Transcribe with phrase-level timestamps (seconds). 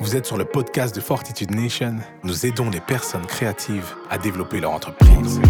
[0.00, 1.96] Vous êtes sur le podcast de Fortitude Nation.
[2.24, 5.40] Nous aidons les personnes créatives à développer leur entreprise.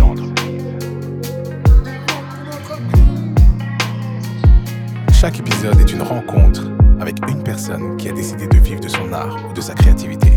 [5.13, 6.63] Chaque épisode est une rencontre
[7.01, 10.31] avec une personne qui a décidé de vivre de son art ou de sa créativité.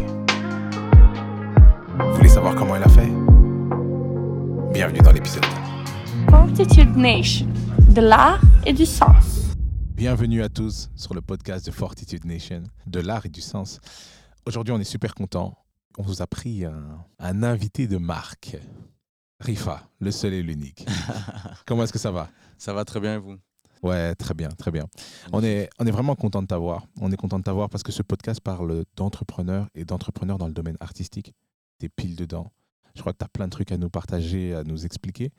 [2.00, 3.12] Vous voulez savoir comment elle a fait?
[4.74, 5.46] Bienvenue dans l'épisode.
[6.30, 7.48] Fortitude Nation,
[7.90, 9.47] de l'art et du sens.
[9.98, 13.80] Bienvenue à tous sur le podcast de Fortitude Nation, de l'art et du sens.
[14.46, 15.58] Aujourd'hui, on est super content.
[15.98, 18.58] On vous a pris un, un invité de marque.
[19.40, 20.86] Rifa, le seul et l'unique.
[21.66, 22.30] Comment est-ce que ça va?
[22.60, 23.38] Ça va très bien et vous?
[23.82, 24.86] Ouais, très bien, très bien.
[25.34, 26.86] On est, on est vraiment content de t'avoir.
[27.02, 30.54] On est content de t'avoir parce que ce podcast parle d'entrepreneurs et d'entrepreneurs dans le
[30.54, 31.34] domaine artistique.
[31.80, 32.52] T'es pile dedans.
[32.94, 35.32] Je crois que tu as plein de trucs à nous partager, à nous expliquer.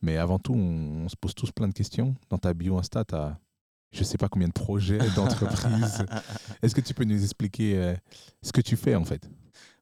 [0.00, 2.14] Mais avant tout, on, on se pose tous plein de questions.
[2.30, 3.36] Dans ta bio Insta, tu as
[3.92, 6.04] je ne sais pas combien de projets, d'entreprises.
[6.62, 7.94] Est-ce que tu peux nous expliquer euh,
[8.42, 9.28] ce que tu fais en fait?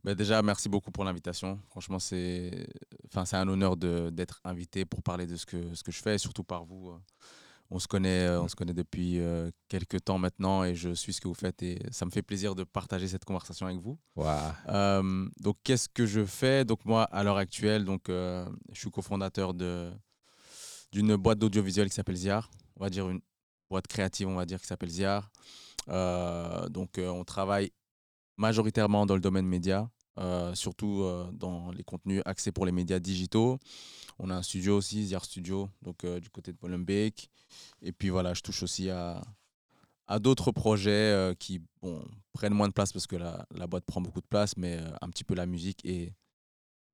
[0.04, 1.58] Bah Déjà, merci beaucoup pour l'invitation.
[1.70, 2.66] Franchement, c'est
[3.06, 6.18] enfin, un honneur d'être invité pour parler de ce que, ce que je fais, et
[6.18, 6.94] surtout par vous.
[7.70, 11.12] On se connaît, euh, on se connaît depuis euh, quelques temps maintenant et je suis
[11.12, 13.98] ce que vous faites et ça me fait plaisir de partager cette conversation avec vous.
[14.16, 14.26] Wow.
[14.68, 16.64] Euh, donc, qu'est-ce que je fais?
[16.64, 18.44] Donc, moi, à l'heure actuelle, donc, je
[18.74, 22.50] suis cofondateur d'une boîte d'audiovisuel qui s'appelle Ziar.
[22.76, 23.20] On va dire une
[23.70, 25.30] boîte créative, on va dire, qui s'appelle Ziar.
[25.88, 27.72] donc, on travaille
[28.36, 29.90] majoritairement dans le domaine média,
[30.54, 33.58] surtout dans les contenus axés pour les médias digitaux.
[34.18, 37.30] On a un studio aussi, Ziar Studio, donc du côté de Molenbeek.
[37.82, 39.22] Et puis voilà, je touche aussi à,
[40.06, 44.00] à d'autres projets qui bon, prennent moins de place parce que la, la, boîte prend
[44.00, 46.12] beaucoup de place, mais un petit peu la musique et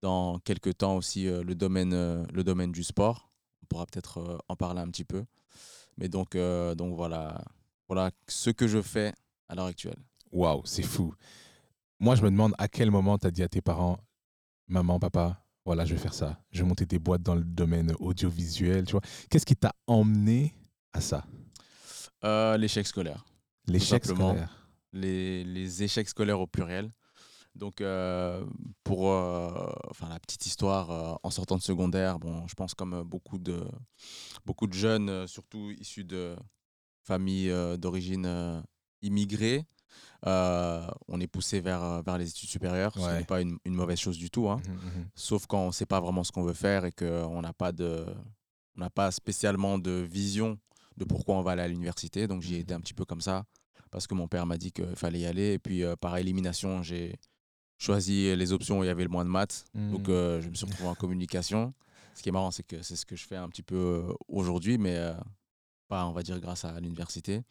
[0.03, 3.31] dans quelques temps aussi le, domaine, le domaine du sport.
[3.63, 5.25] On pourra peut-être en parler un petit peu.
[6.01, 6.37] Mais donc,
[6.77, 7.45] donc voilà,
[7.87, 9.13] voilà ce que je fais
[9.49, 9.99] à l'heure actuelle.
[10.33, 11.15] Waouh, c'est fou.
[11.99, 13.99] Moi, je me demande à quel moment tu as dit à tes parents,
[14.67, 16.41] maman, papa, voilà, je vais faire ça.
[16.51, 19.03] Je vais monter des boîtes dans le domaine audiovisuel, tu vois.
[19.29, 20.55] Qu'est-ce qui t'a emmené
[20.93, 21.27] à ça?
[22.25, 23.25] Euh, L'échec scolaire.
[23.67, 24.69] L'échec scolaire.
[24.93, 26.91] Les, les, échecs scolaires au pluriel.
[27.61, 28.43] Donc, euh,
[28.85, 33.39] pour euh, enfin, la petite histoire, en sortant de secondaire, bon, je pense comme beaucoup
[33.39, 33.63] de,
[34.47, 36.35] beaucoup de jeunes, surtout issus de
[37.03, 38.63] familles d'origine
[39.03, 39.67] immigrée,
[40.27, 42.95] euh, on est poussé vers, vers les études supérieures.
[42.95, 44.49] Ce n'est pas une, mauvaise chose du tout.
[44.49, 44.61] Hein.
[44.67, 45.11] Mmh, mmh, mmh.
[45.15, 47.73] Sauf quand on ne sait pas vraiment ce qu'on veut faire et qu'on n'a pas,
[47.73, 48.07] de,
[48.79, 50.59] on pas spécialement de vision
[50.97, 52.27] de pourquoi on va aller à l'université.
[52.27, 53.45] Donc j'y ai été un petit peu comme ça
[53.91, 55.55] parce que mon père m'a dit qu'il fallait y aller.
[55.55, 57.17] Et puis euh, par élimination, j'ai
[57.81, 59.65] choisi les options où il y avait le moins de maths.
[59.75, 61.75] Donc euh, je me suis retrouvé en communication.
[62.15, 64.79] Ce qui est marrant, c'est que c'est ce que je fais un petit peu aujourd'hui,
[64.79, 64.99] mais
[65.89, 67.43] pas, on va dire, grâce à l'université.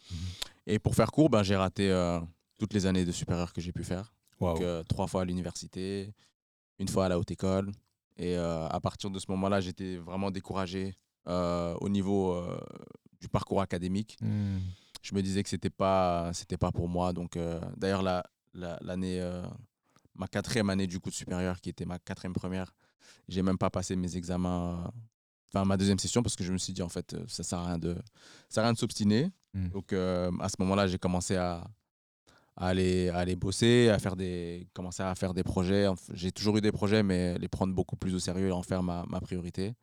[0.67, 1.89] Et pour faire court, ben, j'ai raté
[2.59, 4.13] toutes les années de supérieur que j'ai pu faire.
[4.39, 6.13] Donc, euh, trois fois à l'université,
[6.77, 7.71] une fois à la haute école.
[8.17, 10.93] Et euh, à partir de ce moment-là, j'étais vraiment découragé
[11.27, 12.41] euh, au niveau
[13.21, 14.17] du parcours académique.
[14.21, 14.59] Hmm.
[15.01, 17.13] Je me disais que c'était pas c'était pas pour moi.
[17.13, 17.37] Donc
[17.77, 18.01] d'ailleurs
[18.53, 19.49] l'année la,
[20.19, 22.71] ma quatrième année du coup de supérieur, qui était ma quatrième première,
[23.27, 24.91] j'ai même pas passé mes examens.
[25.51, 27.65] Enfin, ma deuxième session parce que je me suis dit en fait ça sert à
[27.65, 27.95] rien de
[28.49, 29.31] ça sert à rien de s'obstiner.
[29.55, 29.69] Hmm.
[29.69, 31.63] Donc à ce moment-là, j'ai commencé à
[32.59, 35.87] à aller, aller bosser, à faire des, commencer à faire des projets.
[36.13, 38.83] J'ai toujours eu des projets, mais les prendre beaucoup plus au sérieux et en faire
[38.83, 39.73] ma, ma priorité.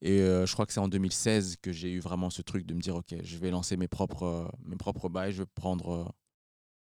[0.00, 2.74] Et euh, je crois que c'est en 2016 que j'ai eu vraiment ce truc de
[2.74, 5.94] me dire, OK, je vais lancer mes propres, mes propres bails, je vais prendre...
[5.94, 6.04] Euh,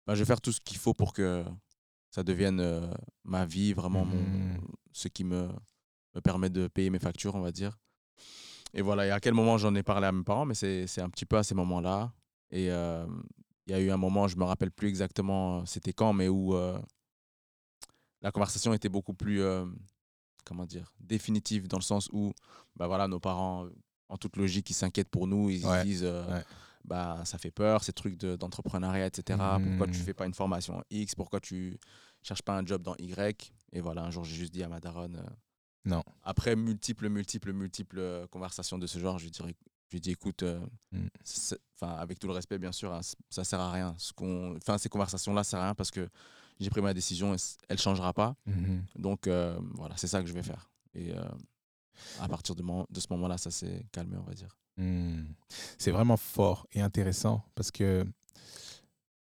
[0.08, 1.44] bah, je vais faire tout ce qu'il faut pour que
[2.14, 2.94] ça devienne euh,
[3.24, 4.62] ma vie, vraiment mon, mmh.
[4.92, 5.50] ce qui me,
[6.14, 7.80] me permet de payer mes factures, on va dire.
[8.76, 11.10] Et voilà, et à quel moment j'en ai parlé à mes parents, mais c'est un
[11.10, 12.14] petit peu à ces moments-là.
[12.52, 12.66] Et,
[13.66, 16.28] il y a eu un moment, je me rappelle plus exactement euh, c'était quand, mais
[16.28, 16.78] où euh,
[18.22, 19.42] la conversation était beaucoup plus,
[20.46, 22.34] comment dire, définitive dans le sens où,
[22.76, 23.68] bah voilà, nos parents,
[24.10, 26.08] en toute logique, ils s'inquiètent pour nous, ils se disent,
[26.86, 29.40] bah ça fait peur, ces trucs d'entrepreneuriat, etc.
[29.64, 30.04] Pourquoi tu mmh.
[30.04, 31.16] fais pas une formation X?
[31.16, 31.78] Pourquoi tu
[32.22, 33.54] cherches pas un job dans Y?
[33.72, 35.24] Et voilà, un jour, j'ai juste dit à ma daronne.
[35.86, 36.04] non.
[36.24, 39.56] Après multiples, multiples, multiples conversations de ce genre, je lui dirais
[39.94, 40.60] je lui dis écoute, euh,
[40.92, 41.08] mm.
[41.76, 43.94] enfin avec tout le respect bien sûr, hein, ça sert à rien.
[44.00, 46.10] Ce qu'on, enfin ces conversations là, ça sert à rien parce que
[46.60, 47.38] j'ai pris ma décision, et
[47.70, 48.36] elle changera pas.
[48.48, 48.82] Mm-hmm.
[48.96, 50.72] Donc euh, voilà, c'est ça que je vais faire.
[50.96, 51.24] Et euh,
[52.20, 54.58] à partir de, de ce moment-là, ça s'est calmé, on va dire.
[54.78, 55.24] Mm.
[55.78, 58.06] C'est vraiment fort et intéressant parce que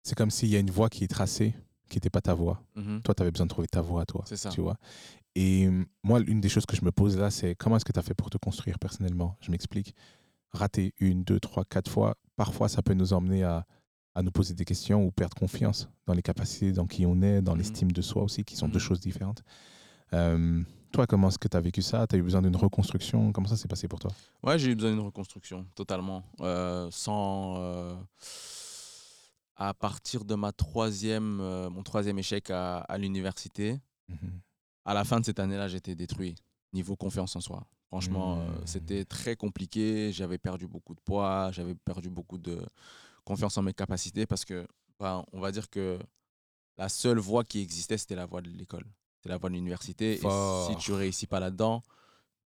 [0.02, 1.54] c'est comme s'il y a une voie qui est tracée
[1.88, 2.62] qui n'était pas ta voix.
[2.76, 3.02] Mm-hmm.
[3.02, 4.22] Toi, tu avais besoin de trouver ta voix, toi.
[4.26, 4.50] C'est ça.
[4.50, 4.76] Tu vois
[5.36, 5.69] et
[6.04, 8.02] moi, une des choses que je me pose là, c'est comment est-ce que tu as
[8.02, 9.36] fait pour te construire personnellement?
[9.40, 9.92] Je m'explique
[10.52, 13.66] rater une, deux, trois, quatre fois, parfois ça peut nous emmener à
[14.16, 17.42] à nous poser des questions ou perdre confiance dans les capacités, dans qui on est,
[17.42, 17.58] dans Mhm.
[17.58, 18.84] l'estime de soi aussi, qui sont deux Mhm.
[18.84, 19.42] choses différentes.
[20.14, 20.62] Euh,
[20.93, 22.06] toi, comment est-ce que tu as vécu ça?
[22.06, 23.32] Tu as eu besoin d'une reconstruction?
[23.32, 24.11] Comment ça s'est passé pour toi?
[24.43, 26.22] Ouais, j'ai eu besoin d'une reconstruction, totalement.
[26.40, 27.56] Euh, sans.
[27.58, 27.96] euh,
[29.56, 31.37] à partir de ma troisième,
[31.69, 34.40] mon troisième échec à, à l'université, Mhm.
[34.84, 36.34] à la fin de cette année-là, j'étais détruit
[36.72, 37.64] niveau confiance en soi.
[37.87, 38.66] Franchement, Mmh.
[38.66, 40.11] c'était très compliqué.
[40.12, 42.61] J'avais perdu beaucoup de poids, j'avais perdu beaucoup de
[43.25, 44.66] confiance en mes capacités parce que,
[44.99, 45.99] ben, on va dire que
[46.76, 48.84] la seule voie qui existait, c'était la voie de l'école.
[49.25, 50.17] C'était la voie de l'université.
[50.17, 51.82] Et si tu réussis pas là-dedans,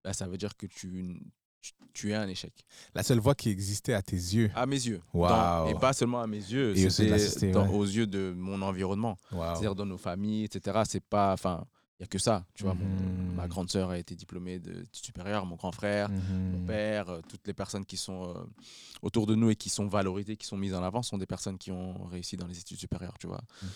[0.04, 1.20] ben, ça veut dire que tu,
[1.60, 2.54] tu, tu es un échec.
[2.94, 4.52] La seule voie qui existait à tes yeux.
[4.54, 5.02] À mes yeux.
[5.12, 5.70] Dans- Waouh.
[5.70, 7.68] et pas seulement à mes yeux, de c'était ouais.
[7.70, 9.18] aux yeux de mon environnement.
[9.32, 10.82] C'est-à-dire dans nos familles, etc.
[10.88, 11.34] C'est pas.
[11.34, 11.66] Enfin,
[12.00, 12.46] il n'y a que ça.
[12.54, 13.34] Tu vois, mon- Mhm.
[13.34, 16.66] ma grande sœur a été diplômée de supérieur, mon grand frère, mon Mhm.
[16.68, 18.44] père, euh, toutes les personnes qui sont euh,
[19.02, 21.58] autour de nous et qui sont valorisées, qui sont mises en avant, sont des personnes
[21.58, 23.42] qui ont réussi dans les études supérieures, tu vois.
[23.64, 23.70] Mhm.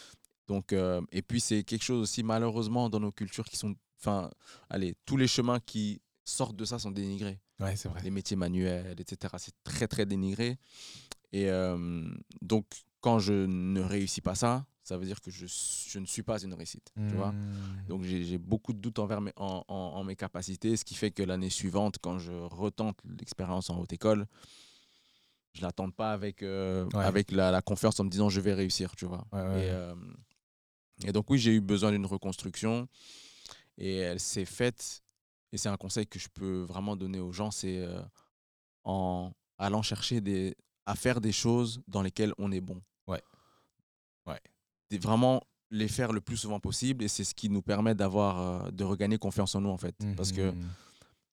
[0.51, 3.73] Donc, euh, et puis c'est quelque chose aussi, malheureusement, dans nos cultures qui sont.
[4.01, 4.29] Enfin,
[4.69, 8.01] allez, tous les chemins qui sortent de ça sont dénigrés Ouais, c'est vrai.
[8.03, 9.33] les métiers manuels, etc.
[9.37, 10.57] C'est très, très dénigré.
[11.31, 12.03] Et euh,
[12.41, 12.65] donc,
[12.99, 15.45] quand je ne réussis pas ça, ça veut dire que je,
[15.91, 16.91] je ne suis pas une réussite.
[17.07, 17.85] Tu vois Mhm.
[17.87, 21.11] donc j'ai beaucoup de doutes envers mes, en, en- en mes capacités, ce qui fait
[21.11, 24.25] que l'année suivante, quand je retente l'expérience en haute école,
[25.53, 27.03] je la tente pas avec, euh, Ouais.
[27.05, 29.25] avec la, la confiance en me disant je vais réussir, tu vois.
[29.31, 29.65] Ouais, ouais.
[29.65, 29.95] Et, euh,
[31.05, 32.87] et donc oui, j'ai eu besoin d'une reconstruction
[33.77, 35.01] et elle s'est faite,
[35.51, 38.01] et c'est un conseil que je peux vraiment donner aux gens, c'est euh,
[38.83, 40.55] en allant chercher des,
[40.85, 42.81] à faire des choses dans lesquelles on est bon.
[43.07, 43.21] Ouais.
[44.25, 44.39] Ouais.
[44.89, 45.41] Des- vraiment
[45.73, 48.83] les faire le plus souvent possible et c'est ce qui nous permet d'avoir euh, de
[48.83, 50.69] regagner confiance en nous en fait parce que Mhm.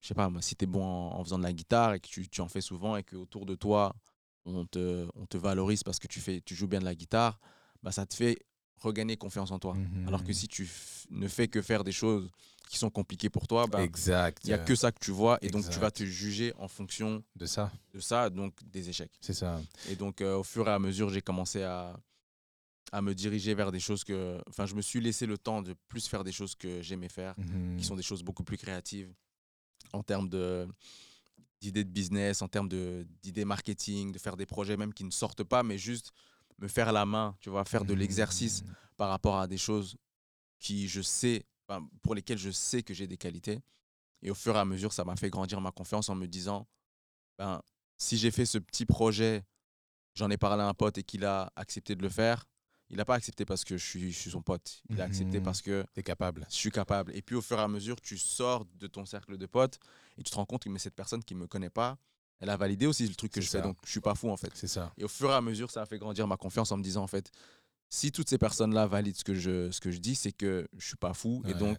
[0.00, 2.00] je sais pas moi si tu es bon en, en faisant de la guitare et
[2.00, 3.96] que tu, tu en fais souvent et que autour de toi
[4.44, 7.40] on te, on te valorise parce que tu fais tu joues bien de la guitare
[7.82, 8.38] bah ça te fait
[8.80, 9.76] regagner confiance en toi
[10.06, 10.34] alors que Mhm.
[10.34, 10.68] si tu
[11.10, 12.30] ne fais que faire des choses
[12.68, 14.40] qui sont compliquées pour toi bah Exact.
[14.44, 16.68] il y a que ça que tu vois et donc tu vas te juger en
[16.68, 17.72] fonction de ça.
[17.94, 19.60] de ça donc des échecs C'est ça.
[19.88, 21.98] et donc, euh, au fur et à mesure, j'ai commencé à,
[22.92, 24.40] à me diriger vers des choses que.
[24.48, 27.34] Enfin, je me suis laissé le temps de plus faire des choses que j'aimais faire,
[27.38, 27.76] Mhm.
[27.78, 29.12] qui sont des choses beaucoup plus créatives
[29.92, 30.66] en termes de
[31.60, 35.42] d'idées de business, en termes d'idées marketing, de faire des projets même qui ne sortent
[35.44, 36.12] pas, mais juste
[36.58, 38.74] me faire la main, tu vois, faire de l'exercice Mhm.
[38.96, 39.96] par rapport à des choses
[40.58, 41.44] qui je sais,
[42.02, 43.60] pour lesquelles je sais que j'ai des qualités.
[44.22, 46.66] Et au fur et à mesure, ça m'a fait grandir ma confiance en me disant,
[47.38, 47.62] ben,
[47.96, 49.44] si j'ai fait ce petit projet,
[50.14, 52.44] j'en ai parlé à un pote et qu'il a accepté de le faire,
[52.90, 54.82] il n'a pas accepté parce que je suis, je suis son pote.
[54.90, 55.44] Il a accepté Mhm.
[55.44, 56.46] parce que T'es capable.
[56.50, 57.14] je suis capable.
[57.14, 59.78] Et puis au fur et à mesure, tu sors de ton cercle de potes
[60.16, 61.98] et tu te rends compte que mais cette personne qui ne me connaît pas,
[62.40, 63.60] elle a validé aussi le truc que je fais.
[63.62, 64.50] Donc je suis pas fou en fait.
[64.54, 64.92] C'est ça.
[64.96, 67.02] Et au fur et à mesure, ça a fait grandir ma confiance en me disant,
[67.02, 67.30] en fait,
[67.90, 70.86] si toutes ces personnes-là valident ce que je, ce que je dis, c'est que je
[70.86, 71.42] suis pas fou.
[71.48, 71.78] Et donc,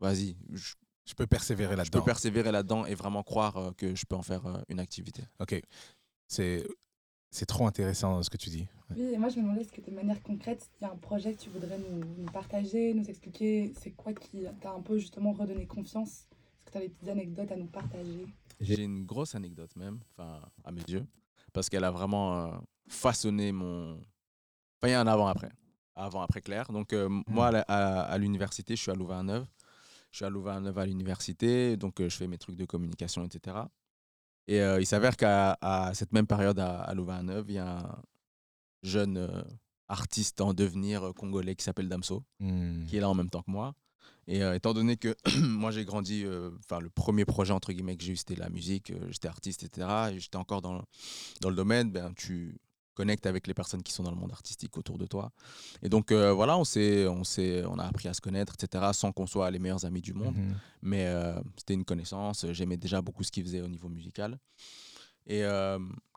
[0.00, 0.74] vas-y, je,
[1.06, 1.98] Je peux persévérer je là-dedans.
[2.00, 5.22] peux persévérer là-dedans et vraiment croire euh, que je peux en faire euh, une activité.
[5.40, 5.60] Ok.
[6.28, 6.66] C'est
[7.30, 8.66] c'est trop intéressant ce que tu dis.
[8.96, 10.96] Oui, et moi je me demandais, est-ce que de manière concrète, il y a un
[10.96, 14.96] projet que tu voudrais nous, nous partager, nous expliquer C'est quoi qui t'a un peu
[14.98, 16.26] justement redonné confiance?
[16.30, 18.26] Est-ce que tu as des petites anecdotes à nous partager?
[18.60, 21.06] J'ai une grosse anecdote même, enfin, à mes yeux,
[21.52, 22.56] parce qu'elle a vraiment euh,
[22.88, 23.94] façonné mon.
[24.78, 25.50] Enfin, il y a un avant-après.
[25.94, 26.70] Avant-après clair.
[26.72, 29.46] Donc, euh, moi, à, la- à- à l'université, je suis à Louvain-Neuve.
[30.10, 33.56] Je suis à Louvain-Neuve à l'université, donc euh, je fais mes trucs de communication, etc.
[34.48, 38.02] Et il s'avère qu'à à cette même période à, à Louvain-Neuve, il y a un
[38.84, 39.44] jeune
[39.88, 42.86] artiste en devenir congolais qui s'appelle Damso Mhm.
[42.86, 43.74] qui est là en même temps que moi.
[44.28, 47.96] Et euh, étant donné que moi j'ai grandi, euh, enfin le premier projet entre guillemets
[47.96, 49.88] que j'ai eu c'était la musique, euh, j'étais artiste, etc.
[50.12, 50.82] Et j'étais encore dans,
[51.40, 52.58] dans le domaine, ben, tu
[52.94, 55.30] connectes avec les personnes qui sont dans le monde artistique autour de toi.
[55.82, 58.84] Et donc voilà, on, s'est, on, on a appris à se connaître, etc.
[58.94, 60.34] sans qu'on soit les meilleurs amis du monde.
[60.34, 60.54] Mhm.
[60.80, 61.14] Mais
[61.58, 64.38] c'était une connaissance, j'aimais déjà beaucoup ce qu'il faisait au niveau musical.
[65.26, 65.42] Et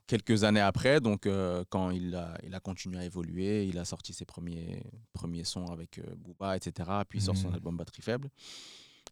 [0.09, 3.85] quelques années après, donc euh, quand il a, il a continué à évoluer, il a
[3.85, 4.81] sorti ses premiers,
[5.13, 6.89] premiers sons avec euh, Booba, etc.
[7.07, 7.53] Puis il sort son Mhm.
[7.55, 8.29] album Batterie Faible.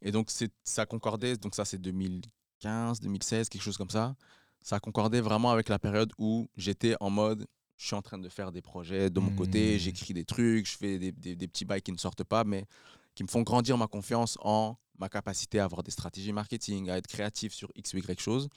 [0.01, 0.29] Et donc
[0.63, 4.15] ça concordait, donc ça c'est 2015, 2016, quelque chose comme ça.
[4.61, 7.45] Ça concordait vraiment avec la période où j'étais en mode,
[7.77, 9.79] je suis en train de faire des projets de mon côté, Mhm.
[9.79, 12.65] j'écris des trucs, je fais des, des- des petits bails qui ne sortent pas, mais
[13.13, 16.97] qui me font grandir ma confiance en ma capacité à avoir des stratégies marketing, à
[16.97, 18.49] être créatif sur X ou Y chose.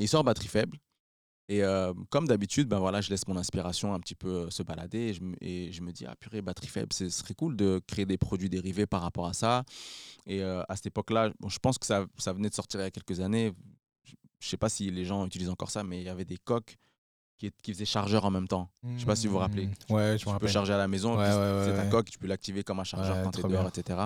[0.00, 0.76] Et il sort batterie faible.
[1.52, 4.62] Et euh, comme d'habitude, ben voilà, je laisse mon inspiration un petit peu euh, se
[4.62, 7.56] balader et je, me- et je me dis, ah purée, batterie faible, ce serait cool
[7.56, 9.64] de créer des produits dérivés par rapport à ça.
[10.26, 12.84] Et euh, à cette époque-là, bon, je pense que ça, ça venait de sortir il
[12.84, 13.52] y a quelques années.
[14.04, 14.12] Je
[14.46, 16.78] ne sais pas si les gens utilisent encore ça, mais il y avait des coques
[17.36, 18.70] qui, qui faisait chargeur en même temps.
[18.94, 19.66] Je sais pas si vous vous rappelez.
[19.66, 19.92] Mmh.
[19.94, 20.48] Ouais, je Tu peux rappelle.
[20.50, 23.16] charger à la maison, Ouais, ouais, c'est ta coque, tu peux l'activer comme un chargeur
[23.24, 23.82] quand tu es dehors, bien.
[23.82, 23.98] etc.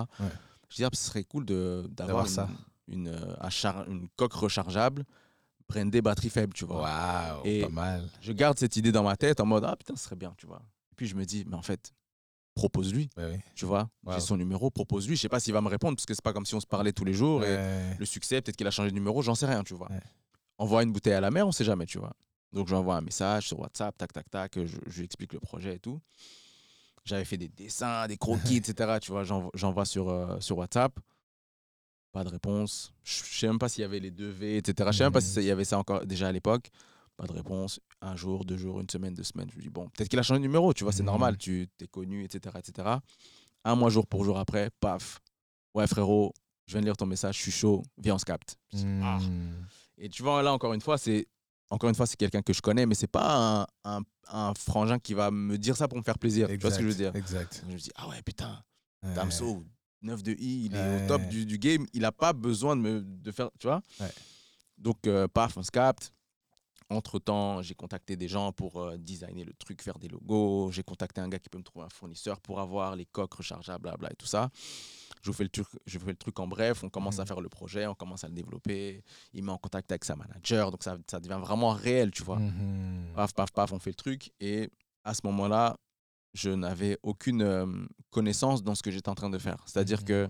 [0.69, 2.25] Je dis, ah, ce serait cool d'avoir
[2.87, 5.05] une, une, un char- une coque rechargeable,
[5.67, 6.81] brandée batterie faible, tu vois.
[6.81, 8.09] Waouh, pas mal.
[8.21, 10.45] Je garde cette idée dans ma tête en mode, ah putain, ce serait bien, tu
[10.45, 10.61] vois.
[10.91, 11.91] Et puis je me dis, mais en fait,
[12.55, 13.43] propose-lui, Ouais, ouais.
[13.55, 13.89] tu vois.
[14.03, 14.13] Wow.
[14.13, 15.15] J'ai son numéro, propose-lui.
[15.15, 16.67] Je sais pas s'il va me répondre, parce que c'est pas comme si on se
[16.67, 17.43] parlait tous les jours.
[17.43, 17.57] Et
[17.97, 19.89] le succès, peut-être qu'il a changé de numéro, j'en sais rien, tu vois.
[20.57, 22.13] Envoie une bouteille à la mer, on sait jamais, tu vois.
[22.53, 25.75] Donc j'envoie un message sur WhatsApp, tac, tac, tac, je, je lui explique le projet
[25.75, 25.99] et tout.
[27.03, 28.97] J'avais fait des dessins, des croquis, etc.
[29.01, 30.97] Tu vois, j'envoie j'envoie sur, euh, sur WhatsApp.
[32.15, 32.93] Pas de réponse.
[33.03, 34.89] Je je sais même pas s'il y avait les deux V, etc.
[34.93, 36.69] Je sais même pas s'il y avait ça encore déjà à l'époque.
[37.17, 37.81] Pas de réponse.
[37.99, 39.49] Un jour, deux jours, une semaine, deux semaines.
[39.51, 41.07] Je lui dis, bon, peut-être qu'il a changé de numéro, tu vois, c'est Mhm.
[41.07, 42.87] normal, tu t'es connu, etc., etc.
[43.65, 45.19] Un mois, jour pour jour après, paf.
[45.73, 46.31] Ouais, frérot,
[46.67, 48.55] je viens de lire ton message, je suis chaud, viens, on se capte.
[48.71, 49.19] Dis, Ah.
[49.97, 51.27] Et tu vois, là, encore une fois, c'est
[51.69, 54.99] encore une fois, c'est quelqu'un que je connais, mais c'est pas un, un, un frangin
[54.99, 56.47] qui va me dire ça pour me faire plaisir.
[56.47, 57.13] Tu vois ce que je veux dire?
[57.15, 57.59] Exact.
[57.61, 58.63] Donc, Je me dis, ah ouais, putain,
[59.03, 59.13] Ouais.
[59.13, 59.63] Damso,
[60.05, 61.03] 9 de I, il est Ouais.
[61.03, 63.81] au top du, du game, il a pas besoin de me de faire, tu vois
[63.99, 64.11] Ouais.
[64.77, 66.11] Donc, euh, paf, on se capte.
[66.91, 70.69] Entre-temps, j'ai contacté des gens pour euh, designer le truc, faire des logos.
[70.71, 73.81] J'ai contacté un gars qui peut me trouver un fournisseur pour avoir les coques rechargeables,
[73.81, 74.51] blabla et tout ça.
[75.23, 76.83] Je vous fais le truc, je fais le truc en bref.
[76.83, 77.27] On commence à Mhm.
[77.27, 79.03] faire le projet, on commence à le développer.
[79.33, 82.37] Il met en contact avec sa manager, donc ça, ça devient vraiment réel, tu vois.
[82.37, 83.13] Mhm.
[83.15, 84.31] Paf, paf, paf, on fait le truc.
[84.39, 84.69] Et
[85.03, 85.77] à ce moment-là,
[86.35, 89.57] je n'avais aucune connaissance dans ce que j'étais en train de faire.
[89.65, 90.05] C'est-à-dire Mhm.
[90.05, 90.29] que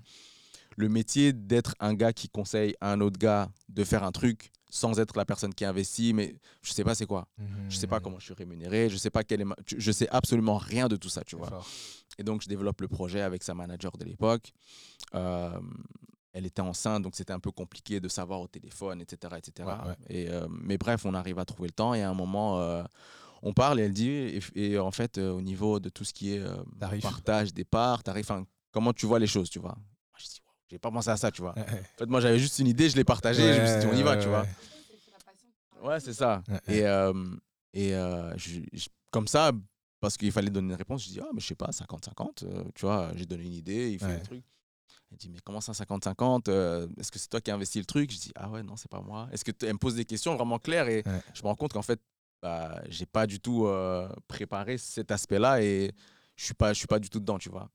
[0.78, 4.52] le métier d'être un gars qui conseille à un autre gars de faire un truc
[4.70, 7.28] sans être la personne qui investit, mais je sais pas c'est quoi.
[7.70, 10.58] Je sais pas comment je suis rémunéré, je sais pas est ma- je sais absolument
[10.58, 11.48] rien de tout ça, tu vois.
[11.48, 11.68] fort.
[12.18, 14.52] Et donc, je développe le projet avec sa manager de l'époque.
[15.14, 15.60] Euh,
[16.34, 19.34] elle était enceinte, donc c'était un peu compliqué de savoir au téléphone, etc.
[19.38, 19.68] etc.
[19.70, 19.96] Ouais, ouais.
[20.10, 21.94] Et, euh, mais bref, on arrive à trouver le temps.
[21.94, 22.84] Et à un moment, euh,
[23.46, 26.14] on parle et elle dit, et, et en fait, euh, au niveau de tout ce
[26.14, 26.58] qui est euh,
[27.02, 28.30] partage des parts, tarif,
[28.72, 29.78] comment tu vois les choses, tu vois?
[30.18, 31.54] Je dis, wow, j'ai pas pensé à ça, tu vois.
[31.56, 31.80] Ouais, ouais.
[31.80, 33.94] En fait, moi, j'avais juste une idée, je l'ai partagée, je me suis dit, on
[33.94, 34.46] y va, tu vois.
[35.84, 36.00] ouais.
[36.00, 36.44] C'est ça.
[36.68, 37.14] Et, euh,
[37.74, 37.90] et
[38.38, 39.52] je- je- comme ça,
[40.02, 42.64] parce qu'il fallait donner une réponse, je dis, ah, mais je sais pas, 50-50, euh,
[42.76, 44.44] tu vois, j'ai donné une idée, il fait le truc.
[45.12, 47.86] Elle dit, mais comment ça, 50-50 euh, Est-ce que c'est toi qui as investi le
[47.86, 48.12] truc?
[48.12, 49.28] Je dis, ah ouais, non, c'est pas moi.
[49.32, 51.22] Est-ce que elle me pose des questions vraiment claires et Ouais.
[51.34, 52.00] je me rends compte qu'en fait,
[52.42, 55.92] bah, j'ai pas du tout euh, préparé cet aspect-là et
[56.36, 57.70] je suis pas, je suis pas du tout dedans, tu vois.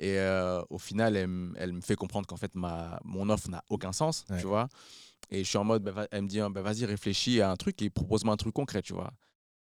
[0.00, 3.48] Et euh, au final, elle, me- elle me fait comprendre qu'en fait, ma, mon offre
[3.50, 4.38] n'a aucun sens, Ouais.
[4.40, 4.68] tu vois.
[5.30, 7.80] Et je suis en mode, bah, elle me dit, bah, vas-y, réfléchis à un truc
[7.82, 9.12] et propose-moi un truc concret, tu vois.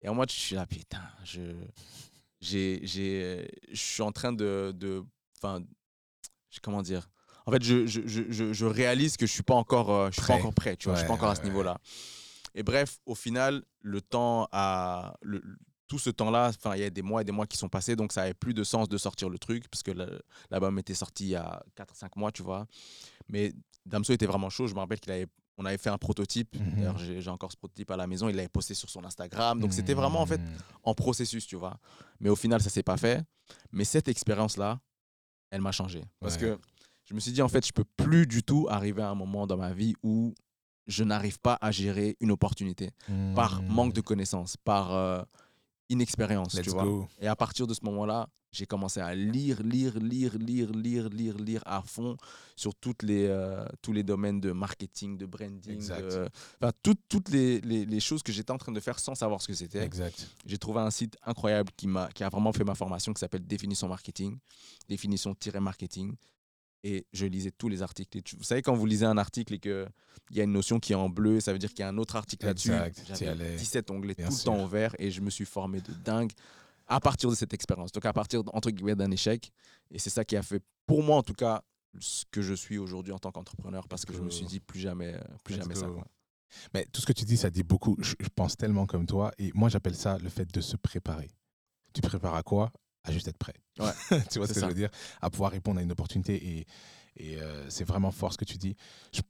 [0.02, 1.40] Et en mode, je suis là, putain, je,
[2.40, 5.02] j'ai, j'ai, je suis en train de, de,
[5.36, 5.62] enfin,
[6.62, 7.10] comment dire?
[7.46, 10.26] En fait, je, je, je, je- réalise que je suis pas encore, euh, je suis
[10.26, 10.94] pas encore prêt, tu vois.
[10.94, 11.46] je suis pas encore à ce ouais.
[11.48, 11.78] niveau-là.
[12.54, 15.42] Et bref, au final, le temps a, le-
[15.86, 17.96] tout ce temps-là, enfin, il y a des mois et des mois qui sont passés,
[17.96, 19.90] donc ça avait plus de sens de sortir le truc, parce que
[20.50, 22.66] l'album était sorti il y a 4-5 mois, tu vois.
[23.28, 23.52] Mais
[23.86, 24.66] Damso était vraiment chaud.
[24.68, 25.26] Je me rappelle qu'il avait,
[25.58, 26.54] on avait fait un prototype.
[26.58, 26.74] Mhm.
[26.76, 28.28] D'ailleurs, j'ai encore ce prototype à la maison.
[28.28, 29.58] Il l'avait posté sur son Instagram.
[29.60, 30.56] Donc, c'était vraiment, en fait, Mhm.
[30.84, 31.78] en processus, tu vois.
[32.20, 33.24] Mais au final, ça s'est pas fait.
[33.72, 34.80] Mais cette expérience-là,
[35.50, 36.04] elle m'a changé.
[36.20, 36.40] Parce Ouais.
[36.40, 36.58] que
[37.04, 39.46] je me suis dit, en fait, je peux plus du tout arriver à un moment
[39.48, 40.34] dans ma vie où
[40.90, 42.90] je n'arrive pas à gérer une opportunité
[43.34, 43.68] par Mhm.
[43.74, 45.22] manque de connaissances, par euh,
[45.88, 46.84] inexpérience, Let's tu vois.
[46.84, 47.08] go.
[47.20, 51.36] Et à partir de ce moment-là, j'ai commencé à lire, lire, lire, lire, lire, lire,
[51.38, 52.16] lire à fond
[52.56, 56.28] sur toutes les, euh, tous les domaines de marketing, de branding, de-
[56.60, 59.40] enfin, toutes, toutes les, les, les choses que j'étais en train de faire sans savoir
[59.40, 59.84] ce que c'était.
[59.84, 60.28] Exact.
[60.44, 63.46] J'ai trouvé un site incroyable qui, m'a, qui a vraiment fait ma formation, qui s'appelle
[63.46, 64.36] Définition Marketing,
[64.88, 66.16] définition-marketing.
[66.82, 68.16] Et je lisais tous les articles.
[68.18, 69.86] Et tu- vous savez, quand vous lisez un article et qu'il
[70.30, 71.98] y a une notion qui est en bleu, ça veut dire qu'il y a un
[71.98, 72.70] autre article là-dessus.
[73.06, 73.56] J'avais allais.
[73.56, 76.32] 17 onglets Bien tout le temps ouverts et je me suis formé de dingue
[76.86, 77.92] à partir de cette expérience.
[77.92, 79.52] Donc à partir, entre guillemets, d'un échec.
[79.90, 81.62] Et c'est ça qui a fait, pour moi en tout cas,
[81.98, 84.80] ce que je suis aujourd'hui en tant qu'entrepreneur parce que je me suis dit plus
[84.80, 85.86] jamais, euh, plus Let's jamais ça.
[85.86, 86.06] quoi.
[86.74, 87.96] Mais tout ce que tu dis, ça dit beaucoup.
[88.00, 89.32] Je, je pense tellement comme toi.
[89.38, 91.28] Et moi, j'appelle ça le fait de se préparer.
[91.92, 92.72] Tu prépares à quoi?
[93.04, 93.54] À juste être prêt.
[93.78, 93.92] Ouais,
[94.30, 94.66] tu vois ce que ça.
[94.66, 94.90] je veux dire?
[95.20, 96.34] À pouvoir répondre à une opportunité.
[96.58, 96.66] Et,
[97.16, 98.76] et euh, c'est vraiment fort ce que tu dis.
[99.12, 99.20] Je,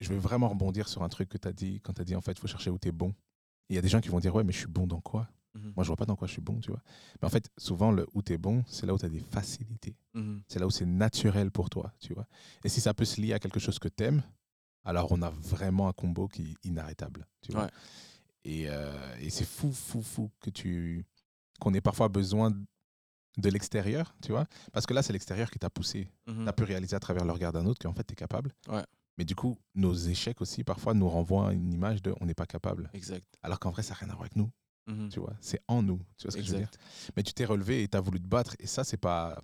[0.00, 2.14] je veux vraiment rebondir sur un truc que tu as dit quand tu as dit
[2.16, 3.14] en fait, il faut chercher où tu es bon.
[3.68, 5.28] Il y a des gens qui vont dire Ouais, mais je suis bon dans quoi?
[5.54, 5.72] Mhm.
[5.76, 6.82] Moi, je vois pas dans quoi je suis bon, tu vois.
[7.20, 9.18] Mais en fait, souvent, le où tu es bon, c'est là où tu as des
[9.20, 9.96] facilités.
[10.14, 10.42] Mhm.
[10.46, 12.26] C'est là où c'est naturel pour toi, tu vois.
[12.64, 14.22] Et si ça peut se lier à quelque chose que tu aimes,
[14.84, 17.64] alors on a vraiment un combo qui est inarrêtable, tu vois.
[17.64, 17.70] Ouais.
[18.44, 21.04] Et, euh, et c'est fou, fou, fou que tu
[21.60, 22.52] qu'on ait parfois besoin
[23.38, 24.46] de l'extérieur, tu vois.
[24.72, 26.10] Parce que là, c'est l'extérieur qui t'a poussé.
[26.26, 26.42] Mhm.
[26.44, 28.52] Tu as pu réaliser à travers le regard d'un autre qu'en fait, tu es capable.
[28.68, 28.84] Ouais.
[29.16, 32.34] Mais du coup, nos échecs aussi, parfois, nous renvoient à une image de on n'est
[32.34, 32.90] pas capable.
[32.92, 33.26] Exact.
[33.42, 34.50] Alors qu'en vrai, ça n'a rien à voir avec nous.
[34.86, 35.08] Mhm.
[35.08, 36.00] Tu vois, c'est en nous.
[36.16, 36.70] Tu vois ce que je veux dire?
[37.16, 38.54] Mais tu t'es relevé et tu as voulu te battre.
[38.58, 39.40] Et ça, c'est pas,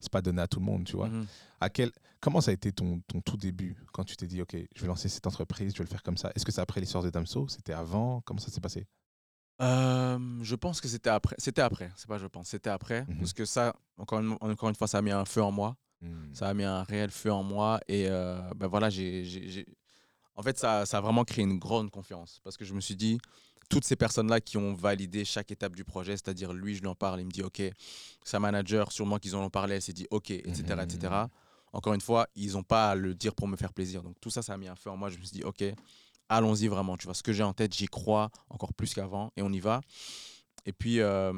[0.00, 1.08] c'est pas donné à tout le monde, tu vois.
[1.08, 1.26] Mhm.
[1.60, 4.56] À quel, comment ça a été ton, ton tout début quand tu t'es dit, OK,
[4.74, 6.30] je vais lancer cette entreprise, je vais le faire comme ça?
[6.34, 7.48] Est-ce que c'est après l'histoire de Damso?
[7.48, 8.20] C'était avant?
[8.22, 8.86] Comment ça s'est passé?
[9.62, 11.36] Euh, je pense que c'était après.
[11.38, 11.92] C'était après.
[11.96, 12.48] C'est pas je pense.
[12.48, 13.02] C'était après.
[13.02, 13.18] Mhm.
[13.18, 15.76] Parce que ça, encore une, encore une fois, ça a mis un feu en moi.
[16.00, 16.34] Hmm.
[16.34, 17.80] Ça a mis un réel feu en moi.
[17.88, 19.66] Et euh, ben voilà, j'ai,
[20.36, 22.40] en fait, ça, ça a vraiment créé une grande confiance.
[22.42, 23.18] Parce que je me suis dit,
[23.68, 26.94] toutes ces personnes-là qui ont validé chaque étape du projet, c'est-à-dire lui, je lui en
[26.94, 27.62] parle, il me dit OK.
[28.24, 30.62] Sa manager, sûrement qu'ils en ont parlé, elle s'est dit OK, etc.
[30.82, 31.12] Etc.
[31.72, 34.02] Encore une fois, ils n'ont pas à le dire pour me faire plaisir.
[34.02, 35.10] Donc tout ça, ça a mis un feu en moi.
[35.10, 35.64] Je me suis dit OK,
[36.28, 36.96] allons-y vraiment.
[36.96, 39.60] Tu vois, ce que j'ai en tête, j'y crois encore plus qu'avant et on y
[39.60, 39.80] va.
[40.66, 41.32] Et puis, euh,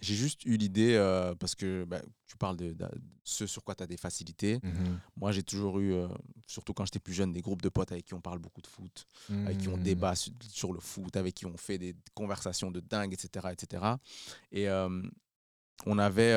[0.00, 2.86] j'ai juste eu l'idée, euh, parce que bah, tu parles de, de
[3.24, 4.60] ce sur quoi tu as des facilités.
[4.62, 5.00] Mhm.
[5.16, 6.06] Moi, j'ai toujours eu, euh,
[6.46, 8.66] surtout quand j'étais plus jeune, des groupes de potes avec qui on parle beaucoup de
[8.68, 9.82] foot, avec qui on Hmm.
[9.82, 13.48] débat su- sur le foot, avec qui on fait des conversations de dingue, etc.
[13.52, 13.82] etc.
[14.52, 14.68] Et
[15.86, 16.36] on avait.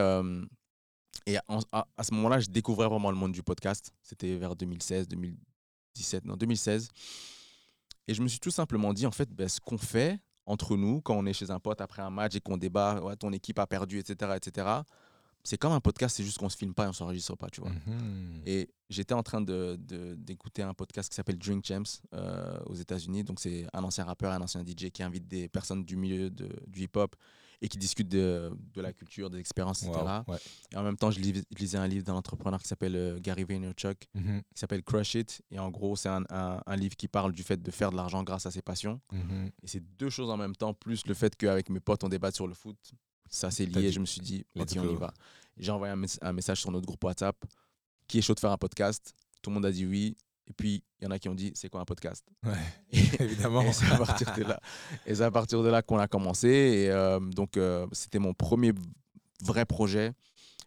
[1.28, 3.94] et en- à, à ce moment-là, je découvrais vraiment le monde du podcast.
[4.02, 6.88] C'était vers 2016, 2017, non, 2016.
[8.12, 11.00] Et je me suis tout simplement dit, en fait, ben, ce qu'on fait entre nous,
[11.00, 13.66] quand on est chez un pote après un match et qu'on débat, ton équipe a
[13.66, 14.68] perdu, etc., etc.,
[15.44, 17.62] c'est comme un podcast, c'est juste qu'on se filme pas et on s'enregistre pas, tu
[17.62, 17.72] vois.
[17.72, 18.42] Mhm.
[18.46, 21.84] Et j'étais en train de- de- d'écouter un podcast qui s'appelle Drink Champs
[22.14, 23.24] euh, aux États-Unis.
[23.24, 26.50] Donc, c'est un ancien rappeur, un ancien DJ qui invite des personnes du milieu de,
[26.68, 27.16] du hip-hop
[27.64, 30.00] et qui discutent de, de la culture, des expériences, etc.
[30.28, 30.38] Ouais.
[30.74, 33.20] Et en même temps, je, lis- je lisais un livre d'un entrepreneur qui s'appelle euh,
[33.20, 34.42] Gary Vaynerchuk, Mhm.
[34.54, 35.42] qui s'appelle Crush It.
[35.52, 37.96] Et en gros, c'est un, un- un livre qui parle du fait de faire de
[37.98, 39.00] l'argent grâce à ses passions.
[39.12, 39.52] Mhm.
[39.62, 42.36] Et c'est deux choses en même temps, plus le fait qu'avec mes potes, on débatte
[42.36, 42.78] sur le foot.
[43.32, 43.92] Ça, c'est T'as lié.
[43.92, 45.12] Je me suis dit, ok, on y va.
[45.58, 47.36] J'ai envoyé un, mes- un message sur notre groupe WhatsApp.
[48.08, 49.16] Qui est chaud de faire un podcast?
[49.42, 50.16] Tout le monde a dit oui.
[50.48, 52.26] Et puis, il y en a qui ont dit, c'est quoi un podcast?
[52.46, 52.52] Ouais,
[52.92, 53.62] Et- évidemment.
[53.62, 54.60] et c'est à partir de là,
[55.06, 56.48] et c'est à partir de là qu'on a commencé.
[56.50, 58.74] Et euh, donc, euh, c'était mon premier
[59.44, 60.12] vrai projet,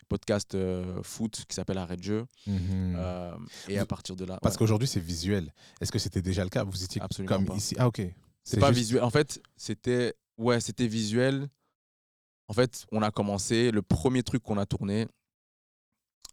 [0.09, 2.27] podcast euh, foot qui s'appelle Arrêt de jeu.
[2.47, 2.95] Mhm.
[2.97, 3.37] Euh,
[3.69, 5.53] et à partir de là, Parce ouais, qu'aujourd'hui, c'est visuel.
[5.83, 6.65] Est-ce que c'était déjà le cas?
[6.65, 7.55] Vous étiez Absolument comme pas.
[7.57, 8.01] ici Ah, ok.
[8.43, 9.03] c'est pas juste- visuel.
[9.03, 11.49] En fait, c'était ouais, c'était visuel.
[12.49, 13.71] En fait, on a commencé.
[13.71, 15.07] Le premier truc qu'on a tourné,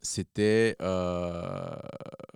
[0.04, 1.76] c'était euh,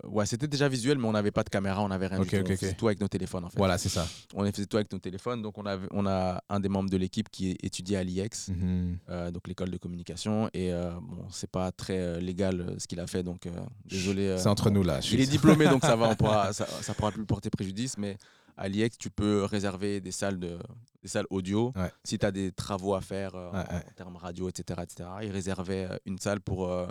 [0.04, 2.44] ouais, c'était déjà visuel, mais on n'avait pas de caméra, on n'avait rien Ok, du
[2.44, 2.52] tout.
[2.52, 3.44] on faisait tout avec nos téléphones.
[3.44, 3.58] En fait.
[3.58, 4.08] Voilà, c'est ça.
[4.36, 5.42] On faisait tout avec nos téléphones.
[5.42, 8.50] Donc, on, avait, on a un des membres de l'équipe qui étudie à l'IEX.
[8.50, 8.98] Mhm.
[9.10, 13.00] euh, donc l'école de communication et euh, bon c'est pas très euh, légal ce qu'il
[13.00, 13.48] a fait donc
[13.86, 15.02] désolé C'est entre nous là.
[15.02, 17.98] je il est diplômé donc ça va on pourra ça, ça pourra plus porter préjudice
[17.98, 18.18] mais
[18.58, 20.60] à l'IEX tu peux réserver des salles de
[21.06, 21.72] des salles audio.
[21.76, 21.92] Ouais.
[22.04, 23.84] si tu as des travaux à faire euh, Ouais, en, ouais.
[23.88, 26.88] en termes radio etc etc il réservait euh, une salle pour euh,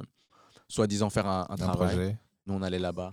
[0.69, 1.89] soi-disant faire un, un Un travail.
[1.97, 2.19] projet.
[2.47, 3.13] nous on allait là-bas.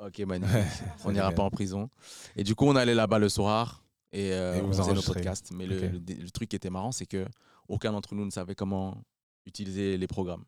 [0.00, 0.54] Ok magnifique.
[1.04, 1.90] On n'ira pas en prison.
[2.36, 5.66] Et du coup on allait là-bas le soir et, euh, on faisait nos podcasts mais
[5.66, 5.82] le, Ok.
[6.08, 7.26] le- le truc qui était marrant c'est que
[7.68, 9.02] aucun d'entre nous ne savait comment
[9.46, 10.44] utiliser les programmes.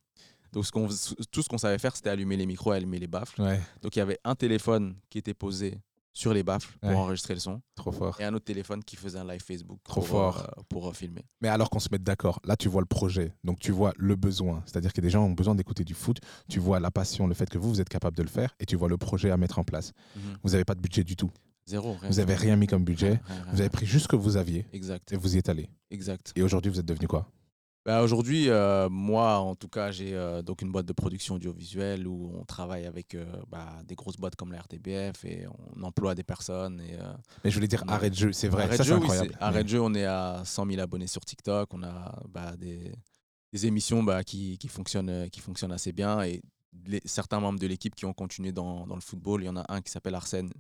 [0.53, 3.41] Donc ce tout ce qu'on savait faire c'était allumer les micros et allumer les baffles.
[3.83, 5.81] Donc il y avait un téléphone qui était posé
[6.13, 6.97] sur les baffles pour Ouais.
[6.97, 8.21] enregistrer le son trop fort.
[8.21, 10.47] et un autre téléphone qui faisait un live Facebook Trop pour, fort.
[10.59, 13.33] euh, pour euh, filmer Mais alors qu'on se mette d'accord, là tu vois le projet,
[13.45, 16.59] donc tu vois le besoin, c'est-à-dire que des gens ont besoin d'écouter du foot, tu
[16.61, 18.77] vois la passion, le fait que vous, vous êtes capable de le faire, et tu
[18.77, 19.93] vois le projet à mettre en place.
[20.17, 20.23] Mhm.
[20.43, 21.31] Vous n'avez pas de budget du tout,
[21.67, 24.09] zéro rien, vous n'avez rien mis comme budget, Rien, rien, vous avez pris juste ce
[24.09, 25.71] que vous aviez, exact et vous y êtes allé.
[25.91, 27.27] exact Et aujourd'hui, vous êtes devenu quoi?
[27.85, 32.07] Bah, Aujourd'hui, euh, moi, en tout cas, j'ai euh, donc une boîte de production audiovisuelle
[32.07, 36.15] où on travaille avec euh, bah, des grosses boîtes comme la RTBF et on emploie
[36.15, 36.81] des personnes.
[36.81, 36.97] Et,
[37.43, 39.03] Mais je voulais dire arrêt de jeu, c'est vrai, Arrêt ça de c'est jeu, oui,
[39.03, 39.31] incroyable.
[39.33, 41.75] c'est- Arrêt de jeu, on est à 100 000 abonnés sur TikTok.
[41.75, 42.93] On a bah, des,
[43.53, 46.23] des émissions qui, qui, fonctionnent, qui fonctionnent assez bien.
[46.23, 46.41] Et
[46.87, 49.57] les, certains membres de l'équipe qui ont continué dans, dans le football, il y en
[49.57, 50.53] a un qui s'appelle Arsène,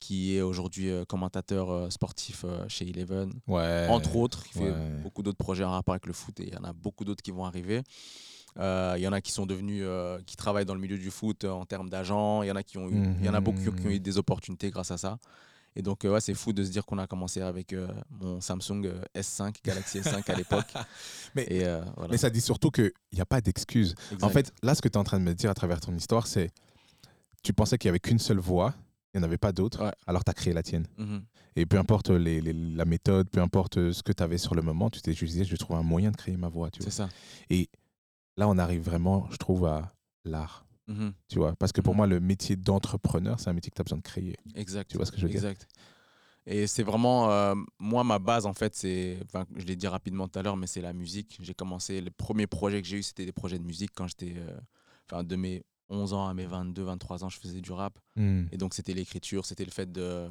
[0.00, 3.32] qui est aujourd'hui euh, commentateur euh, sportif euh, chez Eleven.
[3.46, 3.86] Ouais.
[3.88, 4.44] entre autres.
[4.54, 6.72] Il fait beaucoup d'autres projets en rapport avec le foot et il y en a
[6.72, 7.82] beaucoup d'autres qui vont arriver.
[8.56, 9.84] Il y en a qui sont devenus,
[10.26, 12.42] qui travaillent dans le milieu du foot en termes d'agents.
[12.42, 13.86] Il y en a qui ont eu, il y en a beaucoup qui ont, qui
[13.86, 15.18] ont eu des opportunités grâce à ça.
[15.76, 17.88] Et donc, euh, ouais, c'est fou de se dire qu'on a commencé avec euh,
[18.20, 20.72] mon Samsung euh, S5, Galaxy S5 à l'époque.
[21.34, 21.64] Mais- Et,
[21.96, 22.10] voilà.
[22.12, 23.94] Mais ça dit surtout qu'il n'y a pas d'excuse.
[24.22, 25.94] En fait, là, ce que tu es en train de me dire à travers ton
[25.96, 26.52] histoire, c'est
[27.42, 28.72] tu pensais qu'il n'y avait qu'une seule voie,
[29.14, 29.92] il n'y en avait pas d'autre, Ouais.
[30.06, 30.86] alors tu as créé la tienne.
[30.98, 31.22] Mhm.
[31.56, 34.62] Et peu importe les, les- la méthode, peu importe ce que tu avais sur le
[34.62, 36.68] moment, tu t'es juste dit, je vais trouver un moyen de créer ma voix.
[36.78, 37.08] C'est ça.
[38.36, 40.66] Là, on arrive vraiment, je trouve, à l'art.
[40.88, 41.12] Mhm.
[41.28, 41.96] Tu vois, parce que pour Mhm.
[41.98, 44.36] moi, le métier d'entrepreneur, c'est un métier que tu as besoin de créer.
[44.56, 44.90] Exact.
[44.90, 45.38] Tu vois ce que je veux dire?
[45.44, 45.68] Exact.
[46.46, 50.26] Et c'est vraiment, euh, moi, ma base, en fait, c'est, enfin, je l'ai dit rapidement
[50.28, 51.38] tout à l'heure, mais c'est la musique.
[51.40, 54.34] J'ai commencé, les premiers projets que j'ai eu, c'était des projets de musique quand j'étais,
[54.36, 54.58] euh,
[55.08, 55.62] enfin, de mes
[55.94, 57.98] 11 ans à mes 22, 23 ans, je faisais du rap.
[58.16, 58.46] Hmm.
[58.52, 60.28] Et donc, c'était l'écriture, c'était le fait de,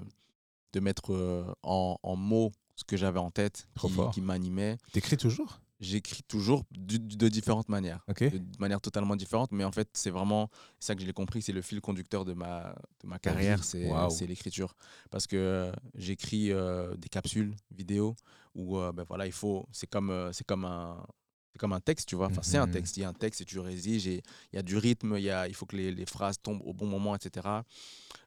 [0.73, 4.77] de mettre euh, en, en mots ce que j'avais en tête, Trop qui, qui m'animait.
[4.91, 5.59] T'écris toujours?
[5.79, 8.23] J'écris toujours de différentes manières Ok.
[8.23, 10.49] de manière totalement différente, mais en fait, c'est vraiment
[10.79, 12.73] ça que j'ai compris, c'est le fil conducteur de ma,
[13.03, 14.75] de ma carrière, c'est l'écriture.
[15.11, 18.15] Parce que euh, j'écris euh, des capsules vidéo
[18.55, 21.05] où ben voilà, il faut, c'est comme, c'est comme un.
[21.53, 22.27] C'est comme un texte, tu vois.
[22.27, 22.71] Enfin, c'est un Mhm.
[22.71, 22.97] texte.
[22.97, 24.07] Il y a un texte et tu rédiges.
[24.07, 25.15] et Il y a du rythme.
[25.17, 27.63] Il, y a, il faut que les, les phrases tombent au bon moment, etc.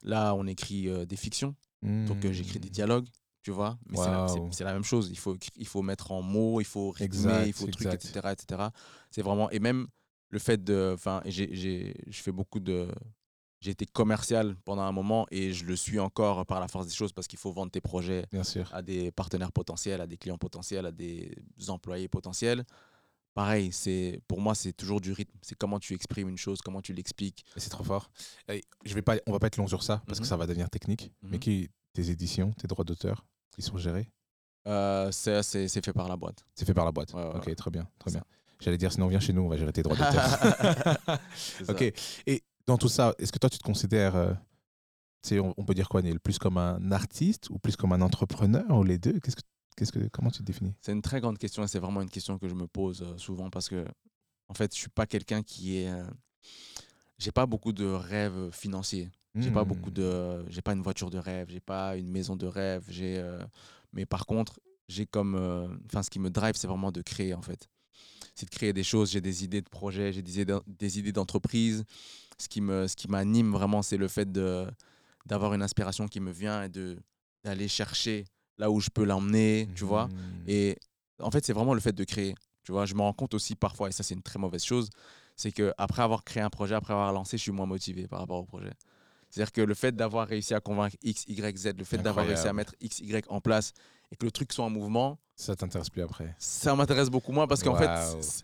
[0.03, 1.53] Là, on écrit euh, des fictions.
[1.83, 3.05] Donc, euh, j'écris des dialogues,
[3.43, 3.77] tu vois.
[3.89, 5.09] Mais c'est la- même chose.
[5.11, 7.05] Il faut, il faut mettre en mots, il faut rythmer,
[7.43, 8.31] Exact, il faut truc, etc.
[8.31, 8.69] etc.
[9.11, 9.49] C'est vraiment.
[9.51, 9.87] Et même
[10.29, 10.91] le fait de.
[10.95, 11.45] Enfin, je
[12.11, 12.87] fais beaucoup de.
[13.59, 16.93] J'ai été commercial pendant un moment et je le suis encore par la force des
[16.93, 18.69] choses parce qu'il faut vendre tes projets Bien sûr.
[18.73, 21.31] à des partenaires potentiels, à des clients potentiels, à des
[21.67, 22.63] employés potentiels.
[23.37, 25.37] Pareil, c'est pour moi c'est toujours du rythme.
[25.43, 27.45] C'est comment tu exprimes une chose, comment tu l'expliques.
[27.55, 28.09] C'est trop fort.
[28.49, 30.29] Et je vais pas, on va pas être long sur ça parce que Mhm.
[30.29, 31.11] ça va devenir technique.
[31.21, 31.39] Mais Mhm.
[31.39, 33.25] qui, tes éditions, tes droits d'auteur,
[33.59, 34.11] ils sont gérés?
[34.67, 36.43] Euh, c'est fait par la boîte.
[36.55, 37.13] C'est fait par la boîte.
[37.13, 37.53] Ouais, ouais, ok, ouais.
[37.55, 38.23] très bien, très bien.
[38.59, 40.23] J'allais dire sinon viens chez nous, on va gérer tes droits d'auteur.
[41.69, 41.93] Ok.
[42.25, 44.33] Et dans tout ça, est-ce que toi tu te considères, euh,
[45.33, 48.65] on, on peut dire quoi, Neil Plus comme un artiste ou plus comme un entrepreneur
[48.71, 49.19] ou les deux?
[49.19, 49.41] Qu'est-ce que,
[49.77, 50.73] qu'est-ce que, comment tu te définis?
[50.81, 53.17] C'est une très grande question et c'est vraiment une question que je me pose euh,
[53.17, 53.85] souvent parce que,
[54.49, 55.89] en fait, je suis pas quelqu'un qui est.
[55.89, 56.03] euh,
[57.17, 59.09] j'ai pas beaucoup de rêves financiers.
[59.35, 59.67] J'ai pas Hmm.
[59.67, 60.43] beaucoup de.
[60.49, 62.83] J'ai pas une voiture de rêve, j'ai pas une maison de rêve.
[62.89, 63.17] J'ai.
[63.19, 63.39] euh,
[63.93, 65.35] mais par contre, j'ai comme.
[65.35, 67.69] euh, Enfin, ce qui me drive, c'est vraiment de créer en fait.
[68.33, 69.11] C'est de créer des choses.
[69.11, 71.83] J'ai des idées de projets, j'ai des idées, des idées d'entreprise.
[72.39, 74.65] Ce qui me, ce qui m'anime vraiment, c'est le fait de
[75.25, 76.97] d'avoir une inspiration qui me vient et de
[77.43, 78.25] d'aller chercher
[78.57, 80.07] là où je peux l'emmener, tu vois.
[80.07, 80.13] Mhm.
[80.47, 80.77] Et
[81.19, 82.35] en fait, c'est vraiment le fait de créer.
[82.63, 84.89] Tu vois, je me rends compte aussi parfois, et ça c'est une très mauvaise chose,
[85.35, 88.19] c'est que après avoir créé un projet, après avoir lancé, je suis moins motivé par
[88.19, 88.73] rapport au projet.
[89.29, 92.47] C'est-à-dire que le fait d'avoir réussi à convaincre X, Y, Z, le fait d'avoir réussi
[92.47, 93.73] à mettre X, Y en place
[94.11, 97.45] et que le truc soit en mouvement, Ça t'intéresse plus après ça m'intéresse beaucoup moins
[97.45, 97.89] parce qu'en fait,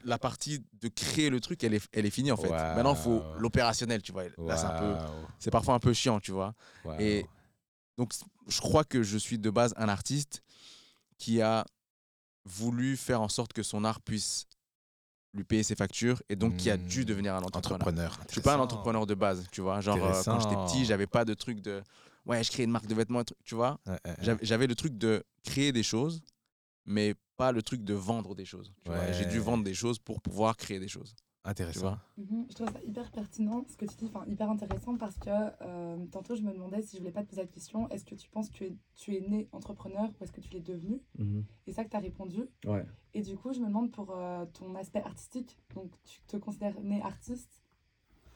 [0.06, 2.50] la partie de créer le truc, elle est, elle est finie en fait.
[2.50, 4.26] Maintenant, il faut l'opérationnel, tu vois.
[4.38, 6.54] Là, c'est un peu, Waouh, c'est parfois un peu chiant, tu vois.
[7.00, 7.26] Et
[7.98, 8.14] donc,
[8.48, 10.44] je crois que je suis de base un artiste
[11.18, 11.66] qui a
[12.46, 14.46] voulu faire en sorte que son art puisse
[15.34, 17.06] lui payer ses factures et donc qui a dû Hmm.
[17.06, 17.88] devenir un entrepreneur.
[17.88, 18.20] entrepreneur.
[18.28, 19.82] Je suis pas un entrepreneur de base, tu vois.
[19.82, 21.82] Genre, euh, quand j'étais petit, j'avais pas de truc de
[22.26, 23.80] ouais, je crée une marque de vêtements, tu vois.
[23.88, 24.38] Ouais, ouais, ouais.
[24.42, 26.22] J'avais le truc de créer des choses,
[26.86, 28.74] mais pas le truc de vendre des choses.
[29.12, 31.16] J'ai dû vendre des choses pour pouvoir créer des choses.
[31.46, 31.98] Intéressant.
[32.18, 32.46] Mhm.
[32.50, 35.98] Je trouve ça hyper pertinent ce que tu dis, enfin hyper intéressant parce que euh,
[36.12, 38.30] tantôt je me demandais si je voulais pas te poser la question, est-ce que tu
[38.30, 41.02] penses que tu es, tu es né entrepreneur ou est-ce que tu l'es devenu
[41.68, 42.46] Et ça que tu as répondu.
[42.66, 42.86] Ouais.
[43.14, 46.80] Et du coup, je me demande pour euh, ton aspect artistique, donc tu te considères
[46.80, 47.62] né artiste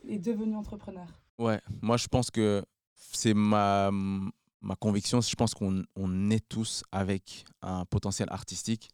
[0.04, 1.08] et devenu entrepreneur?
[1.40, 3.90] Ouais, moi je pense que c'est ma,
[4.62, 5.22] ma conviction.
[5.22, 8.90] Je pense qu'on on est tous avec un potentiel artistique.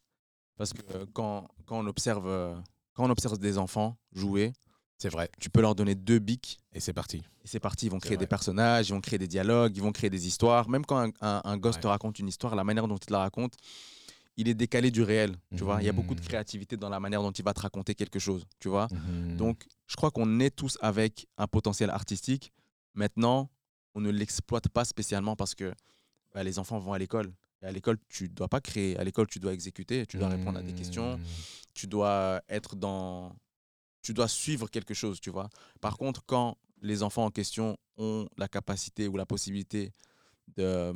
[0.58, 2.56] Parce que euh, quand, quand, on observe, euh,
[2.94, 4.54] quand on observe des enfants jouer,
[4.98, 5.30] C'est vrai.
[5.40, 7.18] tu peux leur donner deux bics Et c'est parti.
[7.44, 7.88] et c'est parti.
[7.88, 8.26] Ils vont créer vrai.
[8.26, 10.70] des personnages, ils vont créer des dialogues, ils vont créer des histoires.
[10.70, 11.82] Même quand un, un, un gosse Ouais.
[11.82, 13.54] te raconte une histoire, la manière dont il te la raconte,
[14.38, 15.36] il est décalé du réel.
[15.56, 16.26] Tu vois, il y a beaucoup de Mhm.
[16.28, 18.46] créativité dans la manière dont il va te raconter quelque chose.
[18.60, 18.88] Tu vois.
[18.92, 19.38] Mhm.
[19.38, 22.52] Donc, je crois qu'on est tous avec un potentiel artistique.
[22.96, 23.50] Maintenant,
[23.96, 25.74] on ne l'exploite pas spécialement parce que
[26.34, 27.32] bah, les enfants vont à l'école.
[27.64, 28.98] À l'école, tu dois pas créer.
[28.98, 30.06] À l'école, tu dois exécuter.
[30.06, 31.18] Tu dois répondre à des questions.
[31.18, 31.24] Mhm.
[31.74, 33.36] Tu dois être dans.
[34.02, 35.50] Tu dois suivre quelque chose, tu vois.
[35.80, 39.94] Par contre, quand les enfants en question ont la capacité ou la possibilité
[40.58, 40.94] de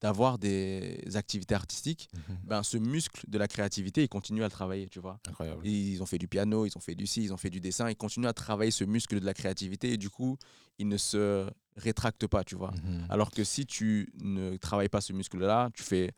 [0.00, 2.36] d'avoir des activités artistiques, Mhm.
[2.44, 5.18] ben ce muscle de la créativité, ils continuent à le travailler, tu vois.
[5.26, 5.66] Incroyable.
[5.66, 7.90] Ils ont fait du piano, ils ont fait du ci, ils ont fait du dessin,
[7.90, 10.38] ils continuent à travailler ce muscle de la créativité et du coup,
[10.78, 12.70] ils ne se rétractent pas, tu vois.
[12.70, 13.06] Mhm.
[13.10, 16.12] Alors que si tu ne travailles pas ce muscle-là, tu fais,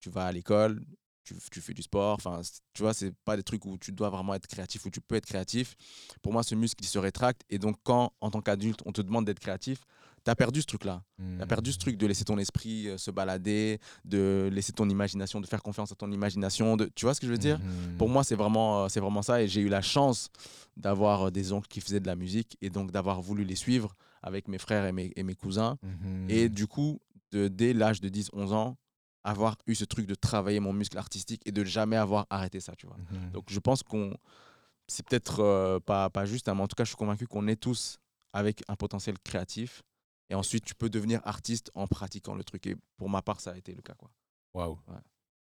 [0.00, 0.82] tu vas à l'école,
[1.24, 2.40] tu, tu fais du sport, enfin,
[2.72, 5.16] tu vois, c'est pas des trucs où tu dois vraiment être créatif, où tu peux
[5.16, 5.76] être créatif.
[6.22, 9.02] Pour moi, ce muscle, il se rétracte et donc quand, en tant qu'adulte, on te
[9.02, 9.80] demande d'être créatif,
[10.28, 11.02] tu as perdu ce truc-là.
[11.16, 14.88] Tu as perdu ce truc de laisser ton esprit euh, se balader, de laisser ton
[14.88, 17.58] imagination, de faire confiance à ton imagination, de, tu vois ce que je veux dire?
[17.58, 17.96] Mhm.
[17.96, 19.42] pour moi, c'est vraiment, euh, c'est vraiment ça.
[19.42, 20.28] Et j'ai eu la chance
[20.76, 23.94] d'avoir euh, des oncles qui faisaient de la musique et donc d'avoir voulu les suivre
[24.22, 25.78] avec mes frères et mes, et mes cousins.
[25.82, 26.26] Mhm.
[26.28, 27.00] Et du coup,
[27.32, 28.76] de, dès l'âge de 10-11 ans,
[29.24, 32.74] avoir eu ce truc de travailler mon muscle artistique et de jamais avoir arrêté ça,
[32.76, 32.96] tu vois.
[33.32, 34.14] Donc je pense qu'on.
[34.90, 37.46] C'est peut-être euh, pas, pas juste, hein, mais en tout cas, je suis convaincu qu'on
[37.46, 37.98] est tous
[38.32, 39.82] avec un potentiel créatif.
[40.30, 42.66] Et ensuite, tu peux devenir artiste en pratiquant le truc.
[42.66, 43.94] Et pour ma part, ça a été le cas.
[44.54, 44.78] Waouh.
[44.88, 44.98] Ouais.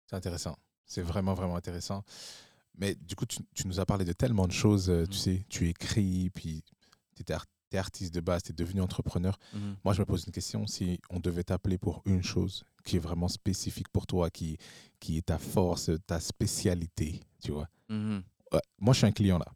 [0.06, 0.56] C'est intéressant.
[0.84, 2.04] C'est vraiment, vraiment intéressant.
[2.78, 4.90] Mais du coup, tu, tu nous as parlé de tellement de choses.
[4.90, 5.18] euh, Tu Mhm.
[5.18, 6.62] sais, tu écris, puis
[7.14, 7.34] tu étais
[7.68, 9.36] tu es artiste de base, tu es devenu entrepreneur.
[9.52, 9.76] Mhm.
[9.84, 10.66] Moi, je me pose une question.
[10.68, 14.56] Si on devait t'appeler pour une chose qui est vraiment spécifique pour toi, qui,
[15.00, 17.68] qui est ta force, ta spécialité, tu vois.
[17.88, 18.22] Mhm.
[18.52, 19.46] Ouais, moi, je suis un client là.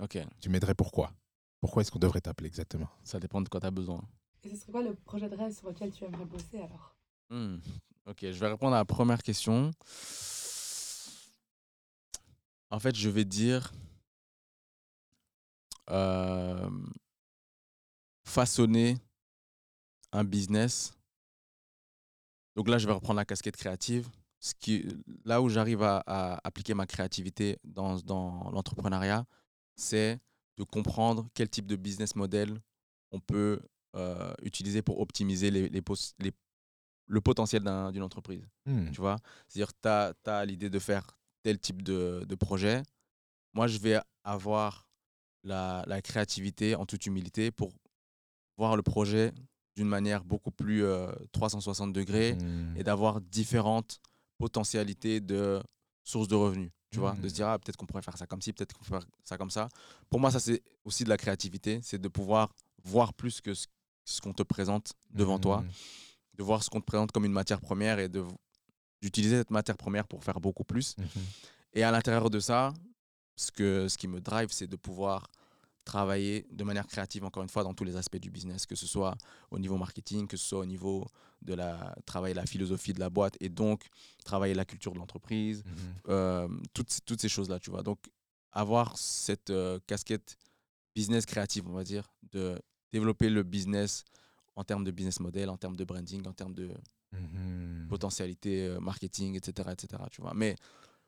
[0.00, 1.12] Ok, Tu m'aiderais pourquoi?
[1.60, 2.88] Pourquoi est-ce qu'on devrait t'appeler exactement?
[3.04, 4.02] Ça dépend de quoi tu as besoin.
[4.44, 6.94] Et ce serait quoi le projet de rêve sur lequel tu aimerais bosser alors?
[7.30, 7.56] Hmm.
[8.06, 9.70] Ok, je vais répondre à la première question.
[12.70, 13.72] En fait, je vais dire
[15.90, 16.68] euh,
[18.24, 18.98] façonner
[20.12, 20.92] un business.
[22.54, 24.10] Donc là, je vais reprendre la casquette créative.
[25.24, 27.94] Là où j'arrive à, appliquer ma créativité dans
[28.52, 29.24] l'entrepreneuriat,
[29.74, 30.20] c'est
[30.58, 32.60] de comprendre quel type de business model
[33.10, 33.60] on peut
[33.94, 35.82] euh, utiliser pour optimiser les, les,
[36.18, 36.32] les-
[37.06, 38.46] le potentiel d'un- d'une entreprise.
[38.66, 38.90] Hmm.
[38.90, 39.16] Tu vois?
[39.48, 42.82] C'est-à-dire, tu as, l'idée de faire tel type de, de projet.
[43.52, 44.88] Moi, je vais avoir
[45.42, 47.72] la, la créativité, en toute humilité, pour
[48.56, 49.32] voir le projet
[49.76, 52.74] d'une manière beaucoup plus euh, 360 degrés Hmm.
[52.76, 54.00] et d'avoir différentes
[54.38, 55.60] potentialités de
[56.04, 56.70] sources de revenus.
[56.90, 58.84] Tu vois, de se dire, ah, peut-être qu'on pourrait faire ça comme ci, peut-être qu'on
[58.84, 59.68] peut faire ça comme ça.
[60.08, 61.80] Pour moi, ça, c'est aussi de la créativité.
[61.82, 62.54] C'est de pouvoir
[62.84, 63.66] voir plus que ce,
[64.04, 65.70] ce qu'on te présente devant toi, Hmm.
[66.38, 68.08] de voir ce qu'on te présente comme une matière première et
[69.00, 70.96] d'utiliser cette matière première pour faire beaucoup plus.
[70.98, 71.06] Mhm.
[71.74, 72.72] Et à l'intérieur de ça,
[73.36, 75.28] ce, que, ce qui me drive, c'est de pouvoir
[75.84, 78.86] travailler de manière créative, encore une fois, dans tous les aspects du business, que ce
[78.86, 79.14] soit
[79.50, 81.06] au niveau marketing, que ce soit au niveau
[81.42, 83.86] de la travailler la philosophie de la boîte et donc
[84.24, 85.72] travailler la culture de l'entreprise, Mhm.
[86.08, 87.82] euh, toutes, ces- toutes ces choses-là, tu vois.
[87.82, 87.98] Donc,
[88.52, 90.38] avoir cette euh, casquette
[90.94, 92.58] business créative, on va dire, de
[92.94, 94.04] développer le business
[94.56, 96.68] en termes de business model, en termes de branding, en termes de
[97.12, 97.86] Mhm.
[97.88, 100.32] potentialité euh, marketing, etc., etc., tu vois.
[100.34, 100.56] Mais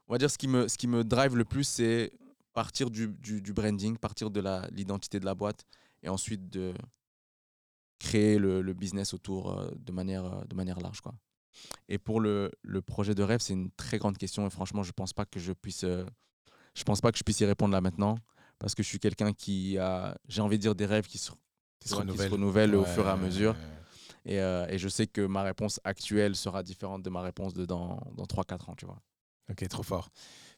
[0.09, 2.13] on va dire ce qui me, ce qui me drive le plus, c'est
[2.53, 5.65] partir du, du, du branding, partir de la- l'identité de la boîte
[6.03, 6.75] et ensuite de
[7.99, 11.15] créer le, le business autour euh, de, manière, euh, de manière large, quoi.
[11.89, 14.93] Et pour le, le projet de rêve, c'est une très grande question et franchement, je
[14.93, 16.05] pense pas que je puisse, euh,
[16.75, 18.17] je pense pas que je puisse y répondre là maintenant
[18.59, 21.19] parce que je suis quelqu'un qui a, j'ai envie de dire des rêves qui
[21.91, 23.21] Qui se renouvellent au fur et à Ouais.
[23.23, 23.57] mesure.
[24.25, 27.65] et, euh, et je sais que ma réponse actuelle sera différente de ma réponse de
[27.65, 29.01] dans, dans 3-4 ans, tu vois.
[29.51, 30.09] Ok, trop fort.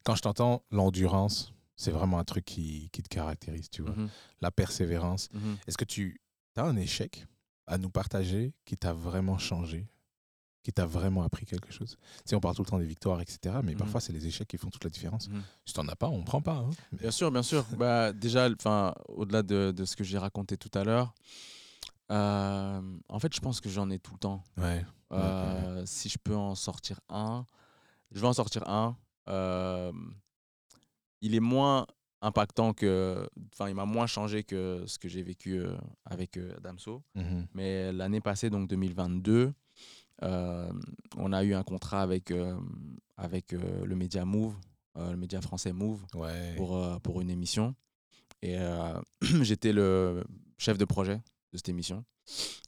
[0.05, 3.93] Quand je t'entends, l'endurance, c'est vraiment un truc qui, qui te caractérise, tu vois.
[3.93, 4.09] Mhm,
[4.41, 5.29] La persévérance.
[5.33, 5.57] mhm.
[5.67, 6.21] Est-ce que tu
[6.57, 7.27] as un échec
[7.67, 9.87] à nous partager qui t'a vraiment changé,
[10.69, 13.23] qui t'a vraiment appris quelque chose Tu sais, on parle tout le temps des victoires,
[13.23, 13.57] etc.
[13.65, 13.79] Mais Mhm.
[13.79, 15.31] parfois, c'est les échecs qui font toute la différence.
[15.31, 15.43] Mhm.
[15.65, 16.57] Si t'en as pas, on prend pas.
[16.57, 16.69] hein.
[16.93, 17.65] Mais- Bien sûr, bien sûr.
[17.79, 18.51] bah, déjà,
[19.09, 21.15] au-delà de, de ce que j'ai raconté tout à l'heure,
[22.11, 24.45] euh, en fait, je pense que j'en ai tout le temps.
[24.59, 24.85] Ouais.
[25.13, 27.47] Euh, Si je peux en sortir un,
[28.13, 28.95] je vais en sortir un.
[29.31, 29.91] Euh,
[31.23, 31.87] il est moins
[32.21, 33.27] impactant que.
[33.55, 35.63] Enfin, il m'a moins changé que ce que j'ai vécu
[36.05, 37.03] avec Damso.
[37.15, 37.47] Mhm.
[37.55, 39.53] Mais l'année passée, donc 2022, euh,
[40.23, 42.57] on a eu un contrat avec, euh,
[43.17, 44.55] avec euh, le média Move,
[44.97, 46.55] euh, le média français Move, Ouais.
[46.57, 47.75] pour, euh, pour une émission.
[48.43, 49.01] Et euh,
[49.43, 50.25] j'étais le
[50.59, 51.17] chef de projet
[51.53, 52.05] de cette émission.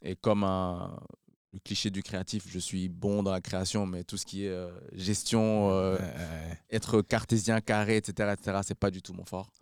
[0.02, 0.98] Et comme un,
[1.52, 4.48] le cliché du créatif, je suis bon dans la création, mais tout ce qui est
[4.48, 9.24] euh, gestion, euh, Ouais, ouais, être cartésien, carré, etc., etc., c'est pas du tout mon
[9.24, 9.52] fort.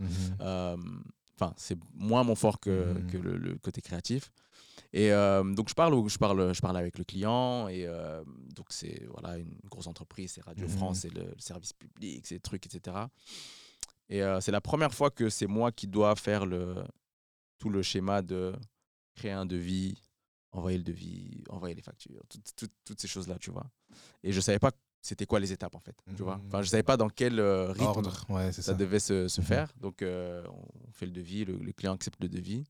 [0.40, 0.76] Euh,
[1.40, 3.06] Enfin, c'est moins mon fort que, Mhm.
[3.12, 4.32] que le, le côté créatif.
[4.92, 7.68] Et euh, donc, je parle, je, parle, je parle avec le client.
[7.68, 8.24] Et euh,
[8.54, 10.72] donc, c'est voilà, une grosse entreprise, c'est Radio Mhm.
[10.72, 12.96] France, c'est le, le service public, c'est trucs, etc.
[14.08, 16.76] Et euh, c'est la première fois que c'est moi qui dois faire le,
[17.58, 18.54] tout le schéma de
[19.14, 19.94] créer un devis,
[20.52, 22.22] envoyer le devis, envoyer les factures,
[22.84, 23.66] toutes, ces choses-là, tu vois.
[24.22, 24.70] Et je savais pas
[25.00, 26.40] c'était quoi les étapes, en fait, tu vois.
[26.46, 28.74] Enfin, je savais pas dans quel rythme Ordre, ouais, ça ça.
[28.74, 29.46] devait se, se Mhm.
[29.46, 29.72] faire.
[29.80, 32.64] Donc, on fait le devis, le, le client accepte le devis.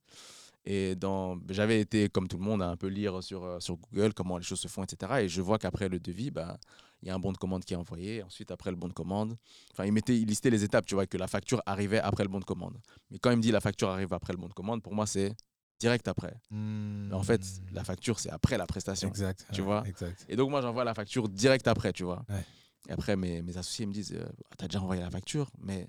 [0.71, 3.79] Et dans, j'avais été, comme tout le monde, à un peu lire sur, euh, sur
[3.79, 5.23] Google comment les choses se font, etc.
[5.23, 6.59] Et je vois qu'après le devis, bah,
[7.01, 8.23] il y a un bon de commande qui est envoyé.
[8.23, 9.35] Ensuite, après le bon de commande,
[9.73, 12.29] enfin, il, mettait, il listait les étapes, tu vois, que la facture arrivait après le
[12.29, 12.77] bon de commande.
[13.11, 15.07] Mais quand il me dit la facture arrive après le bon de commande, pour moi,
[15.07, 15.35] c'est
[15.81, 16.35] direct après.
[16.51, 17.41] Mais en fait,
[17.73, 19.09] la facture, c'est après la prestation.
[19.09, 19.47] Exact.
[19.55, 19.89] tu ouais, vois.
[19.89, 20.27] Exact.
[20.29, 22.27] Et donc, moi, j'envoie la facture direct après, tu vois.
[22.29, 22.45] Ouais.
[22.91, 24.29] Et après, mes, mes associés me disent euh,
[24.59, 25.89] T'as déjà envoyé la facture, mais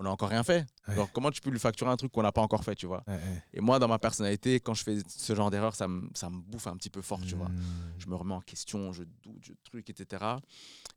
[0.00, 0.60] on n'a encore rien fait.
[0.88, 0.94] Ouais.
[0.94, 3.04] Alors, comment tu peux lui facturer un truc qu'on n'a pas encore fait, tu vois?
[3.06, 3.42] Ouais, ouais.
[3.52, 6.40] Et moi, dans ma personnalité, quand je fais ce genre d'erreur, ça me, ça me
[6.40, 7.50] bouffe un petit peu fort, tu vois.
[7.50, 7.62] Mhm.
[7.98, 10.24] Je me remets en question, je doute, je truc, etc.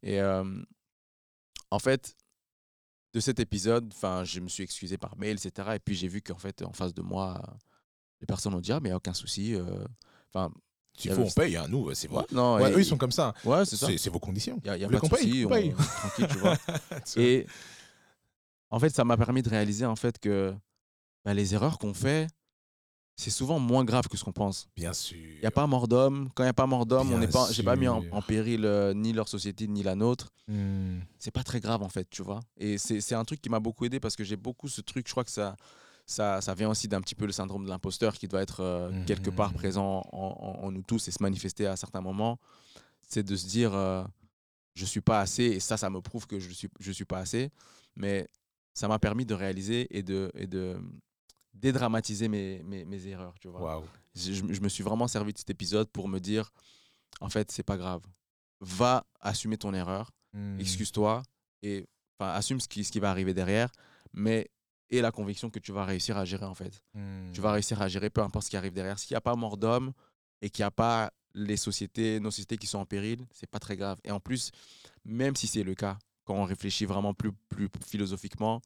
[0.01, 0.43] Et euh,
[1.69, 2.15] en fait,
[3.13, 5.71] de cet épisode, enfin, je me suis excusé par mail, etc.
[5.75, 7.41] Et puis, j'ai vu qu'en fait, en face de moi,
[8.21, 9.53] les personnes ont dit Ah, mais il n'y a aucun souci.
[9.53, 9.83] euh,
[10.33, 10.49] Enfin,
[10.97, 12.23] S'il Il y faut, on paye, hein, nous, c'est vrai.
[12.31, 13.33] non, Ouais, et- eux, ils sont comme ça.
[13.43, 13.87] Ouais, c'est ça.
[13.97, 14.59] C'est vos conditions.
[14.63, 16.57] Il n'y a, y a pas de souci, On on, tranquille, tu vois.
[17.17, 17.45] Et
[18.73, 20.53] en fait, ça m'a permis de réaliser en fait que
[21.23, 22.27] bah, les erreurs qu'on fait,
[23.15, 24.67] c'est souvent moins grave que ce qu'on pense.
[24.75, 25.15] Bien sûr.
[25.35, 26.29] Il n'y a pas mort d'homme.
[26.33, 28.65] Quand il n'y a pas mort d'homme, on n'est pas, j'ai pas mis en, péril
[28.65, 30.33] euh, ni leur société ni la nôtre.
[30.47, 30.99] Hmm.
[31.19, 32.39] C'est pas très grave en fait, tu vois.
[32.57, 35.07] Et c'est un truc qui m'a beaucoup aidé parce que j'ai beaucoup ce truc.
[35.07, 35.55] Je crois que ça,
[36.07, 38.91] ça, ça vient aussi d'un petit peu le syndrome de l'imposteur qui doit être euh,
[39.05, 39.57] quelque part Mhm.
[39.57, 40.17] présent en,
[40.61, 42.39] en- en nous tous et se manifester à certains moments.
[43.07, 44.03] C'est de se dire, euh,
[44.73, 47.19] je suis pas assez et ça, ça me prouve que je suis, je suis pas
[47.19, 47.51] assez.
[47.95, 48.27] Mais
[48.73, 50.77] ça m'a permis de réaliser et de, et de
[51.53, 53.61] dédramatiser mes, mes, mes erreurs, tu vois.
[53.61, 53.85] Waouh.
[54.15, 56.51] Je, je me suis vraiment servi de cet épisode pour me dire,
[57.21, 58.01] en fait, c'est pas grave.
[58.59, 60.59] Va assumer ton erreur, Hmm.
[60.59, 61.21] excuse-toi
[61.61, 61.85] et
[62.19, 63.69] assume ce qui, ce qui va arriver derrière,
[64.13, 64.49] mais
[64.89, 66.81] et la conviction que tu vas réussir à gérer en fait.
[67.33, 68.97] Tu vas réussir à gérer peu importe ce qui arrive derrière.
[68.97, 69.93] S'il n'y a pas mort d'homme
[70.41, 73.59] et qu'il n'y a pas les sociétés, nos sociétés qui sont en péril, c'est pas
[73.59, 73.99] très grave.
[74.03, 74.49] Et en plus,
[75.05, 78.61] même si c'est le cas, quand on réfléchit vraiment plus, plus philosophiquement,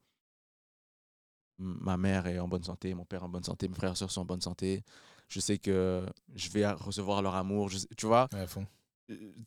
[1.57, 3.95] ma mère est en bonne santé, mon père est en bonne santé, mes frères et
[3.95, 4.83] sœurs sont en bonne santé.
[5.27, 7.69] Je sais que je vais recevoir leur amour.
[7.69, 8.65] je sais- tu vois, Ouais, fond.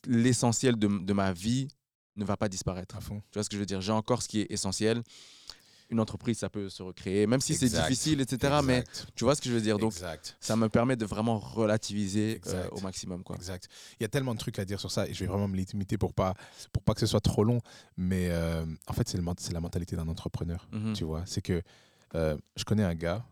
[0.07, 1.69] l'essentiel de, de ma vie
[2.17, 2.97] ne va pas disparaître.
[2.97, 3.21] À fond.
[3.31, 3.81] Tu vois ce que je veux dire?
[3.81, 5.03] J'ai encore ce qui est essentiel.
[5.91, 8.61] Une entreprise, ça peut se recréer, même si c'est difficile, etc.
[8.65, 10.37] Mais tu vois ce que je veux dire Donc, exact.
[10.41, 13.25] ça me permet de vraiment relativiser euh, au maximum.
[13.25, 13.37] Quoi.
[13.37, 13.69] Exact.
[13.99, 15.57] Il y a tellement de trucs à dire sur ça et je vais vraiment me
[15.57, 16.35] limiter pour pas
[16.73, 17.61] pour pas que ce soit trop long.
[17.97, 19.19] Mais euh, en fait, c'est
[19.53, 20.69] la mentalité d'un entrepreneur.
[20.73, 20.93] Mhm.
[20.93, 21.63] Tu vois, c'est que
[22.15, 23.25] euh, je connais un gars.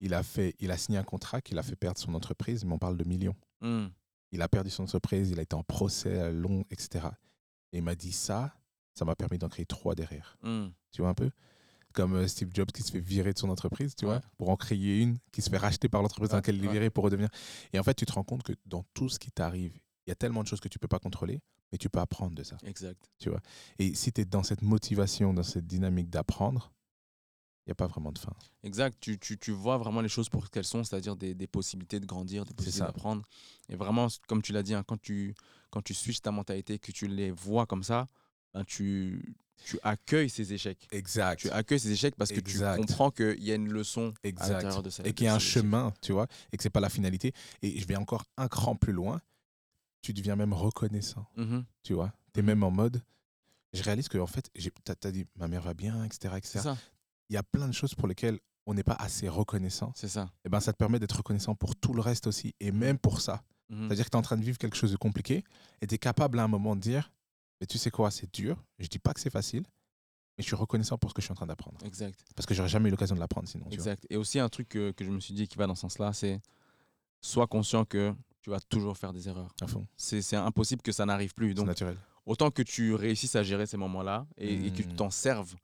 [0.00, 2.72] Il a fait, il a signé un contrat qui l'a fait perdre son entreprise, mais
[2.72, 3.36] on parle de millions.
[3.60, 3.86] Mm.
[4.32, 7.06] Il a perdu son entreprise, il a été en procès long, etc.
[7.72, 8.52] Et il m'a dit ça,
[8.94, 10.36] ça m'a permis d'en créer trois derrière.
[10.42, 10.68] Mm.
[10.90, 11.30] Tu vois un peu?
[11.92, 14.12] Comme euh, Steve Jobs qui se fait virer de son entreprise, tu Ouais.
[14.12, 16.72] vois, pour en créer une qui se fait racheter par l'entreprise dans laquelle il est
[16.72, 17.28] viré pour redevenir.
[17.72, 19.74] Et en fait, tu te rends compte que dans tout ce qui t'arrive,
[20.06, 22.34] il y a tellement de choses que tu peux pas contrôler, mais tu peux apprendre
[22.34, 22.56] de ça.
[22.64, 23.10] Exact.
[23.78, 26.72] Et si tu es dans cette motivation, dans cette dynamique d'apprendre,
[27.64, 28.32] il n'y a pas vraiment de fin.
[28.64, 28.96] Exact.
[29.00, 32.00] Tu, tu, tu vois vraiment les choses pour ce qu'elles sont, c'est-à-dire des, des possibilités
[32.00, 33.22] de grandir, des possibilités d'apprendre.
[33.68, 35.32] Et vraiment, comme tu l'as dit, hein, quand, tu,
[35.70, 38.08] quand tu switches ta mentalité, que tu les vois comme ça,
[38.52, 40.86] ben, tu, tu accueilles ces échecs.
[40.92, 41.40] Exact.
[41.40, 42.76] Tu accueilles ces échecs parce que Exact.
[42.80, 44.48] tu comprends qu'il y a une leçon à Exact.
[44.54, 45.02] l'intérieur de ça.
[45.06, 47.32] Et qu'il y a un chemin, tu vois, et que c'est pas la finalité.
[47.62, 49.20] Et je vais encore un cran plus loin.
[50.02, 51.64] Tu deviens même reconnaissant, Mhm.
[51.82, 52.12] tu vois.
[52.34, 52.46] Tu es Mhm.
[52.48, 53.02] même en mode.
[53.72, 54.70] Je réalise que, en fait, tu
[55.06, 56.18] as, dit ma mère va bien, etc.
[56.32, 56.58] C'est etc.
[56.60, 56.76] ça.
[57.30, 59.92] Il y a plein de choses pour lesquelles on n'est pas assez reconnaissant.
[59.96, 60.30] C'est ça.
[60.44, 63.20] Et ben, ça te permet d'être reconnaissant pour tout le reste aussi, et même pour
[63.20, 63.42] ça.
[63.70, 63.86] Mhm.
[63.86, 65.42] C'est-à-dire que tu es en train de vivre quelque chose de compliqué,
[65.80, 67.10] et tu es capable à un moment de dire
[67.62, 68.60] Mais tu sais quoi, c'est dur.
[68.80, 69.62] Je dis pas que c'est facile,
[70.36, 71.78] mais je suis reconnaissant pour ce que je suis en train d'apprendre.
[71.84, 72.24] Exact.
[72.34, 73.66] Parce que j'aurais jamais eu l'occasion de l'apprendre sinon.
[73.70, 74.04] Exact.
[74.10, 76.12] Et aussi un truc que, que je me suis dit qui va dans ce sens-là,
[76.12, 76.40] c'est
[77.20, 79.54] sois conscient que tu vas toujours faire des erreurs.
[79.60, 79.86] À fond.
[79.96, 81.50] C'est impossible que ça n'arrive plus.
[81.50, 81.96] C'est Donc naturel.
[82.26, 84.96] autant que tu réussisses à gérer ces moments-là et, et que tu Mm.
[84.96, 85.54] t'en serves,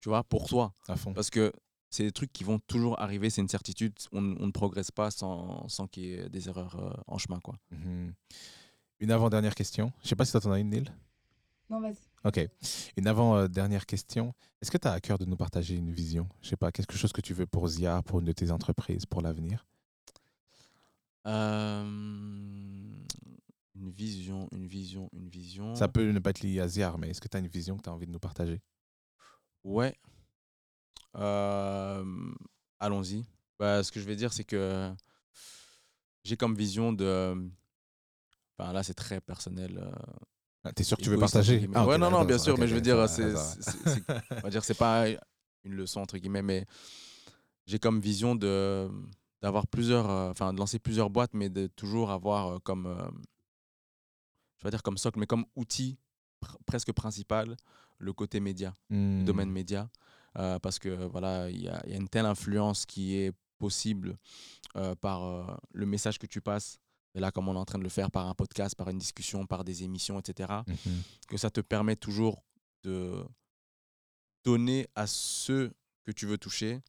[0.00, 0.72] tu vois, pour toi.
[0.86, 1.12] À fond.
[1.12, 1.52] Parce que
[1.88, 3.94] c'est des trucs qui vont toujours arriver, c'est une certitude.
[4.12, 7.40] On, on ne progresse pas sans, sans qu'il y ait des erreurs euh, en chemin.
[7.40, 7.58] Quoi.
[7.72, 8.14] Mhm.
[9.00, 9.92] Une avant-dernière question.
[10.04, 10.84] Je sais pas si tu en as une, Neil.
[11.70, 11.96] Non, vas-y.
[12.24, 12.40] Ok.
[12.96, 14.34] Une avant-dernière question.
[14.60, 16.28] Est-ce que tu as à cœur de nous partager une vision?
[16.42, 19.06] Je sais pas, quelque chose que tu veux pour Zia, pour une de tes entreprises,
[19.06, 19.66] pour l'avenir?
[21.26, 21.84] Euh,
[23.74, 25.76] une vision, une vision, une vision.
[25.76, 27.76] Ça peut ne pas être lié à Zia, mais est-ce que tu as une vision
[27.76, 28.60] que tu as envie de nous partager?
[29.62, 29.94] Ouais.
[31.16, 32.04] Euh,
[32.80, 33.24] Allons-y.
[33.58, 34.92] Bah, ce que je vais dire, c'est que
[36.24, 37.48] j'ai comme vision de.
[38.58, 39.88] Enfin, là, c'est très personnel.
[40.64, 41.68] Ah, T'es sûr que tu veux partager.
[41.74, 43.34] Ah, Ouais, non, non, bien sûr, mais je veux dire, c'est,
[44.36, 45.06] on va dire, c'est pas
[45.64, 46.66] une leçon entre guillemets, mais
[47.66, 48.88] j'ai comme vision de
[49.42, 53.08] d'avoir plusieurs, euh, enfin, de lancer plusieurs boîtes, mais de toujours avoir euh, comme, euh,
[54.58, 55.96] je vais dire comme socle, mais comme outil
[56.44, 57.56] pr- presque principal
[57.98, 59.24] le côté média le Hmm.
[59.24, 59.88] domaine média
[60.38, 63.32] euh, parce que voilà il y a, il y a une telle influence qui est
[63.58, 64.16] possible
[64.76, 66.78] euh, par euh, le message que tu passes
[67.14, 68.98] et là comme on est en train de le faire par un podcast par une
[68.98, 71.02] discussion par des émissions etc Mhm.
[71.28, 72.42] que ça te permet toujours
[72.84, 73.24] de
[74.44, 75.72] donner à ceux
[76.04, 76.80] que tu veux toucher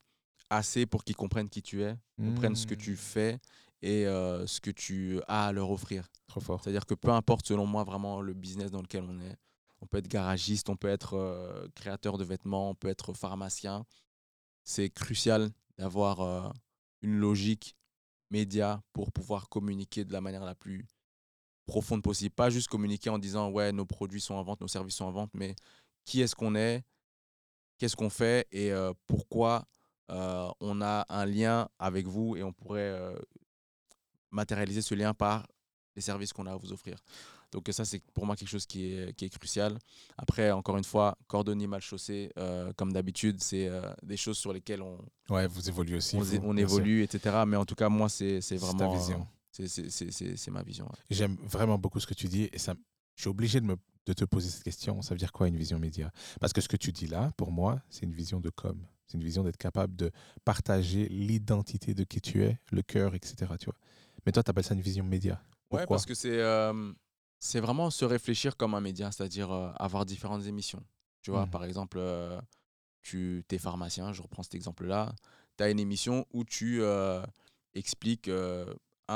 [0.49, 2.97] assez pour qu'ils comprennent qui tu es comprennent ce que tu Hmm.
[2.97, 3.39] fais
[3.81, 6.61] et euh, ce que tu as à leur offrir Trop fort.
[6.63, 9.35] c'est-à-dire que peu importe, selon moi, vraiment le business dans lequel on est,
[9.81, 13.85] on peut être garagiste, on peut être euh, créateur de vêtements, on peut être pharmacien.
[14.63, 16.47] C'est crucial d'avoir euh,
[17.01, 17.75] une logique
[18.31, 20.85] média pour pouvoir communiquer de la manière la plus
[21.65, 22.33] profonde possible.
[22.33, 25.11] Pas juste communiquer en disant ouais, nos produits sont en vente, nos services sont en
[25.11, 25.55] vente, mais
[26.05, 26.83] qui est-ce qu'on est,
[27.77, 29.65] qu'est-ce qu'on fait et euh, pourquoi
[30.09, 33.17] euh, on a un lien avec vous et on pourrait euh,
[34.31, 35.47] matérialiser ce lien par
[35.95, 36.97] les services qu'on a à vous offrir.
[37.51, 39.77] Donc ça, c'est pour moi quelque chose qui est, qui est crucial.
[40.17, 44.53] Après, encore une fois, cordonnier mal chaussé, euh, comme d'habitude, c'est euh, des choses sur
[44.53, 44.97] lesquelles on,
[45.29, 46.15] ouais, vous évoluez aussi.
[46.15, 46.77] on, vous, on bien sûr.
[46.77, 47.43] évolue, etc.
[47.45, 48.97] Mais en tout cas, moi, c'est c'est C'est ta vraiment...
[48.97, 49.27] vision.
[49.59, 50.85] euh, c'est- ma vision.
[50.85, 50.97] ouais.
[51.09, 52.73] J'aime vraiment beaucoup ce que tu dis et ça,
[53.15, 53.75] je suis obligé de, me,
[54.05, 55.01] de te poser cette question.
[55.01, 56.09] Ça veut dire quoi une vision média?
[56.39, 58.81] Parce que ce que tu dis là, pour moi, c'est une vision de com.
[59.07, 60.09] C'est une vision d'être capable de
[60.45, 63.35] partager l'identité de qui tu es, le cœur, etc.
[63.59, 63.75] Tu vois.
[64.25, 65.33] Mais toi, tu appelles ça une vision média.
[65.33, 65.87] Ouais, Pourquoi?
[65.97, 66.93] parce que c'est euh,
[67.43, 70.83] c'est vraiment se réfléchir comme un média, c'est-à-dire euh, avoir différentes émissions.
[71.23, 71.49] Tu vois, Mhm.
[71.49, 72.39] par exemple, euh,
[73.01, 75.13] tu es pharmacien, je reprends cet exemple-là.
[75.57, 77.21] Tu as une émission où tu euh,
[77.73, 78.29] expliques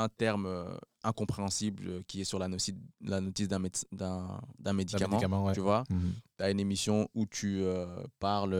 [0.02, 3.60] un terme euh, incompréhensible euh, qui est sur la, noci- la notice d'un
[3.92, 5.10] d'un d'un Un médicament.
[5.16, 5.54] médicament, ouais.
[5.54, 6.12] Tu vois, Mhm.
[6.38, 7.86] tu as une émission où tu euh,
[8.18, 8.50] parles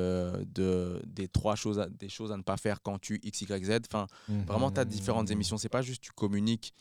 [0.47, 3.65] de, des trois choses, à, des choses à ne pas faire quand tu X, Y,
[3.65, 3.81] Z.
[3.87, 4.07] Enfin,
[4.47, 5.33] Vraiment, tu as différentes Mhm.
[5.33, 5.59] émissions.
[5.59, 6.73] C'est pas juste tu communiques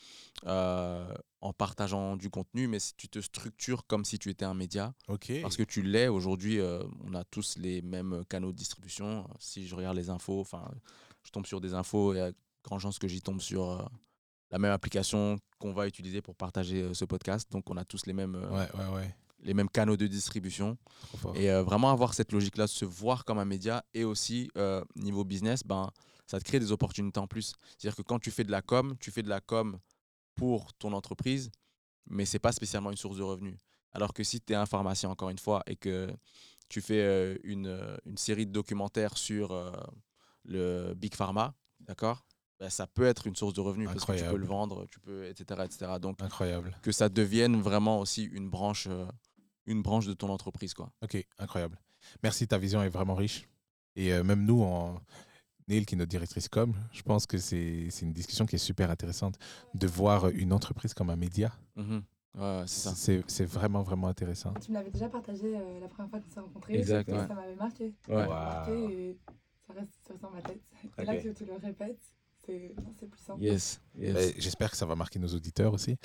[0.46, 4.54] euh, en partageant du contenu, mais si tu te structures comme si tu étais un
[4.54, 4.94] média.
[5.42, 6.08] Parce que tu l'es.
[6.08, 9.26] Aujourd'hui, euh, on a tous les mêmes canaux de distribution.
[9.38, 10.64] Si je regarde les infos, enfin,
[11.24, 12.32] je tombe sur des infos et il y a
[12.64, 13.88] grand chance que j'y tombe sur
[14.50, 17.50] la même application qu'on va utiliser pour partager ce podcast.
[17.50, 19.16] Donc, on a tous les mêmes, Ouais, ouais, ouais.
[19.40, 20.76] les mêmes canaux de distribution.
[21.34, 24.50] Et vraiment avoir cette logique-là, se voir comme un média et aussi,
[24.94, 25.90] niveau business, ben,
[26.26, 27.54] ça te crée des opportunités en plus.
[27.78, 29.78] C'est-à-dire que quand tu fais de la com, tu fais de la com
[30.34, 31.50] pour ton entreprise,
[32.06, 33.56] mais c'est pas spécialement une source de revenus.
[33.92, 36.08] Alors que si tu es un pharmacien, encore une fois, et que
[36.68, 39.54] tu fais une, une série de documentaires sur
[40.44, 42.25] le Big Pharma, d'accord?
[42.58, 44.98] Ben, ça peut être une source de revenus parce que tu peux le vendre, tu
[45.00, 45.92] peux, etc., etc.
[46.00, 46.74] Donc, Incroyable.
[46.82, 49.06] que ça devienne vraiment aussi une branche, euh,
[49.66, 50.72] une branche de ton entreprise.
[50.72, 50.90] Quoi.
[51.02, 51.78] Ok, incroyable.
[52.22, 53.46] Merci, ta vision est vraiment riche.
[53.94, 55.00] Et euh, même nous, en
[55.68, 58.58] Neil, qui est notre directrice com, je pense que c'est c'est une discussion qui est
[58.58, 59.36] super intéressante
[59.74, 61.52] de voir une entreprise comme un média.
[62.36, 64.52] Ouais, c'est vraiment, vraiment intéressant.
[64.60, 66.74] Tu me l'avais déjà partagé euh, la première fois qu'on s'est rencontrés.
[66.74, 67.26] Exact, ouais.
[67.26, 67.84] Ça m'avait marqué.
[67.84, 67.94] Ouais.
[68.08, 68.72] Ça m'avait marqué
[69.08, 69.18] et
[69.66, 70.60] ça reste, ça reste dans ma tête.
[70.98, 72.02] Et là que tu le répètes,
[72.46, 73.36] c'est c'est puissant.
[73.38, 73.80] Yes.
[73.98, 74.14] yes.
[74.14, 75.96] Ben, J'espère que ça va marquer nos auditeurs aussi.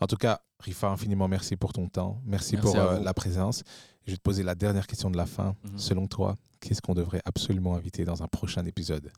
[0.00, 2.20] En tout cas, Rifa, infiniment merci pour ton temps.
[2.24, 3.62] Merci, Merci pour euh, la présence.
[4.06, 5.54] Je vais te poser la dernière question de la fin.
[5.64, 5.78] Mhm.
[5.78, 9.12] Selon toi, qu'est-ce qu'on devrait absolument inviter dans un prochain épisode?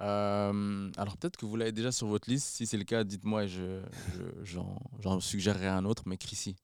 [0.00, 2.46] Euh, alors peut-être que vous l'avez déjà sur votre liste.
[2.46, 3.82] Si c'est le cas, dites-moi et je,
[4.44, 4.62] je-
[5.02, 6.04] j'en, suggérerai un autre.
[6.06, 6.56] Mais Chrissy.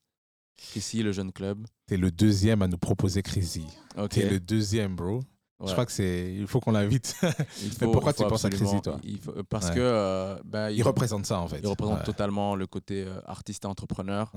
[0.57, 1.67] Chrissy, le jeune club.
[1.85, 3.65] T'es le deuxième à nous proposer Crazy.
[3.95, 4.09] Ok.
[4.09, 5.21] T'es le deuxième, bro.
[5.59, 5.67] Ouais.
[5.67, 6.33] Je crois que c'est.
[6.35, 7.15] Il faut qu'on l'invite.
[7.81, 9.75] Mais pourquoi tu penses à Chrissy, toi il faut- Parce Ouais.
[9.75, 11.59] que euh, bah, Il représente ça, en fait.
[11.63, 12.03] il représente Ouais.
[12.05, 14.31] totalement le côté euh, artiste et entrepreneur.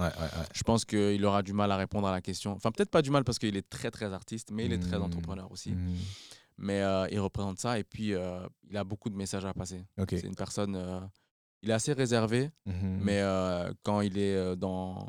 [0.54, 2.52] Je pense qu'il aura du mal à répondre à la question.
[2.52, 4.98] Enfin, peut-être pas du mal parce qu'il est très très artiste, mais il est très
[4.98, 5.02] Mm.
[5.02, 5.72] entrepreneur aussi.
[5.72, 5.94] Mm.
[6.56, 8.12] Mais euh, il représente ça et puis
[8.70, 9.84] il a beaucoup de messages à passer.
[10.08, 10.78] C'est une personne.
[11.62, 13.00] il est assez réservé, Mhm.
[13.02, 13.22] mais
[13.82, 15.06] quand il est dans.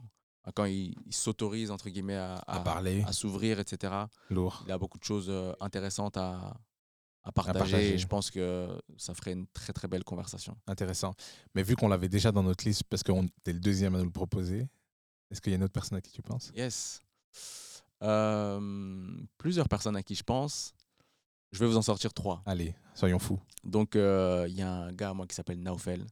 [0.52, 3.94] Quand il, il s'autorise, entre guillemets, à, à à- parler, à s'ouvrir, etc.,
[4.30, 4.64] lourd.
[4.66, 6.56] il a beaucoup de choses euh, intéressantes à,
[7.24, 7.94] à partager, partager.
[7.94, 10.58] et je pense que ça ferait une très très belle conversation.
[10.68, 11.14] Intéressant.
[11.56, 13.12] Mais vu qu'on l'avait déjà dans notre liste, parce que
[13.44, 14.68] t'es le deuxième à nous le proposer,
[15.30, 16.52] est-ce qu'il y a une autre personne à qui tu penses?
[16.56, 17.02] Yes.
[18.04, 18.60] Euh,
[19.38, 20.74] plusieurs personnes à qui je pense.
[21.52, 22.42] Je vais vous en sortir trois.
[22.46, 23.40] Allez, soyons fous.
[23.64, 26.08] Donc, euh, il y a un gars, moi, qui s'appelle Naufel,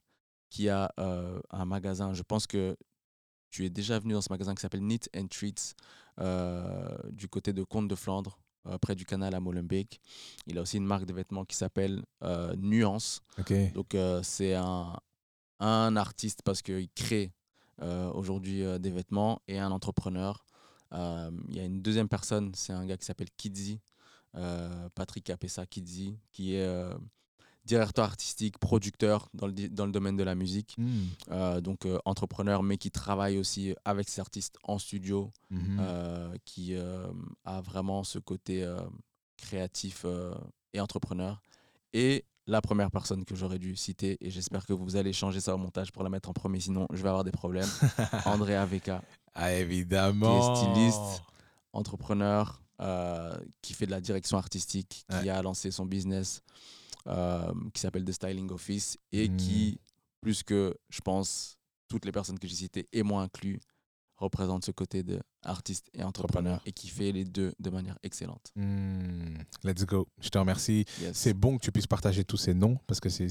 [0.50, 2.14] qui a euh, un magasin.
[2.14, 2.76] Je pense que
[3.50, 5.74] tu es déjà venu dans ce magasin qui s'appelle Knit and Treats,
[6.20, 10.00] euh, du côté de Comte de Flandre, euh, près du canal à Molenbeek.
[10.48, 13.22] Il a aussi une marque de vêtements qui s'appelle euh, Nuance.
[13.74, 15.00] Donc, c'est un,
[15.60, 17.32] un artiste parce qu'il crée
[18.14, 20.44] aujourd'hui des vêtements et un entrepreneur.
[20.92, 23.80] Il y a une deuxième personne, c'est un gars qui s'appelle Kidzi,
[24.96, 26.94] Patrick Apessa Kidzi, qui est
[27.74, 30.72] directeur artistique, producteur dans le, dans le domaine de la musique.
[30.78, 30.90] Mm.
[31.32, 35.78] Euh, donc, euh, entrepreneur, mais qui travaille aussi avec ses artistes en studio, Mhm.
[35.80, 37.08] euh, qui euh,
[37.46, 38.80] a vraiment ce côté euh,
[39.38, 40.34] créatif euh,
[40.74, 41.42] et entrepreneur.
[41.94, 45.54] Et la première personne que j'aurais dû citer, et j'espère que vous allez changer ça
[45.54, 47.70] au montage pour la mettre en premier, sinon je vais avoir des problèmes.
[48.26, 49.04] André Aveka,
[49.36, 50.36] ah, évidemment.
[50.36, 50.56] Qui est
[50.92, 51.22] styliste.
[51.74, 55.30] entrepreneur, euh, qui fait de la direction artistique, qui Ouais.
[55.30, 56.42] a lancé son business
[57.08, 59.38] euh, qui s'appelle The Styling Office et Mm.
[59.38, 59.80] qui,
[60.22, 63.60] plus que je pense, toutes les personnes que j'ai citées, et moi inclus,
[64.18, 66.62] représente ce côté de artiste et entrepreneur Entrepreneur.
[66.66, 68.52] et qui fait les deux de manière excellente.
[68.56, 69.38] Mm.
[69.64, 70.08] Let's go.
[70.22, 70.84] Je te remercie.
[71.02, 71.16] Yes.
[71.16, 73.30] C'est bon que tu puisses partager tous ces noms parce que c'est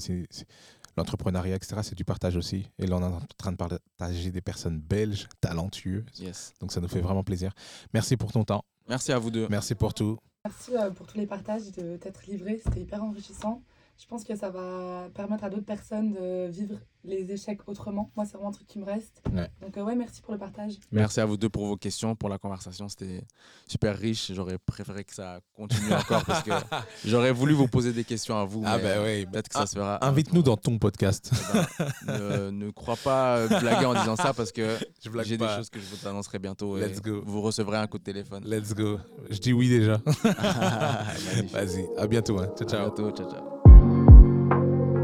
[0.97, 2.67] l'entrepreneuriat, etc., c'est du partage aussi.
[2.79, 6.03] Et là, on est en train de partager des personnes belges, talentueuses.
[6.19, 6.53] Yes.
[6.59, 7.53] Donc, ça nous fait vraiment plaisir.
[7.93, 8.63] Merci pour ton temps.
[8.87, 9.47] Merci à vous deux.
[9.49, 10.17] Merci pour tout.
[10.49, 12.59] Merci euh, pour tous les partages, de t'être livré.
[12.63, 13.61] C'était hyper enrichissant.
[13.99, 18.11] Je pense que ça va permettre à d'autres personnes de vivre les échecs autrement.
[18.15, 19.21] Moi, c'est vraiment un truc qui me reste.
[19.61, 20.73] Donc, euh, ouais, merci pour le partage.
[20.91, 22.87] Merci à vous deux pour vos questions, pour la conversation.
[22.87, 23.23] C'était
[23.67, 24.31] super riche.
[24.33, 26.51] J'aurais préféré que ça continue encore parce que
[27.05, 28.63] j'aurais voulu vous poser des questions à vous.
[28.65, 29.25] Ah, ben oui.
[29.25, 30.05] Peut-être que ça se fera.
[30.05, 31.31] Invite-nous dans ton podcast.
[31.33, 34.77] Eh ben, ne, crois pas blaguer en disant ça parce que
[35.23, 36.77] j'ai des choses que je vous annoncerai bientôt.
[36.77, 37.21] Let's go.
[37.25, 38.43] Vous recevrez un coup de téléphone.
[38.45, 38.97] Let's go.
[39.29, 39.97] Je dis oui déjà.
[41.51, 41.85] Vas-y.
[41.97, 42.39] À bientôt.
[42.39, 42.49] Hein.
[42.57, 42.79] Ciao, ciao.
[42.79, 43.11] À bientôt.
[43.11, 43.58] Ciao, ciao.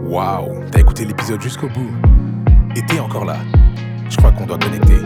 [0.06, 1.90] Waouh, t'as écouté l'épisode jusqu'au bout?
[2.76, 3.38] Et t'es encore là.
[4.08, 5.00] Je crois qu'on doit connecter.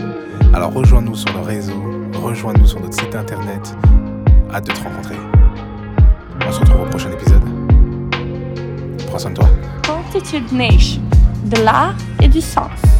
[0.53, 1.83] Alors rejoins-nous sur nos réseaux,
[2.21, 3.73] rejoins-nous sur notre site internet.
[4.53, 5.15] Hâte de te rencontrer.
[6.45, 7.43] On se retrouve au prochain épisode.
[9.07, 9.49] Prends soin de toi.
[10.51, 11.01] Nation,
[11.45, 12.98] de l'art et du sens.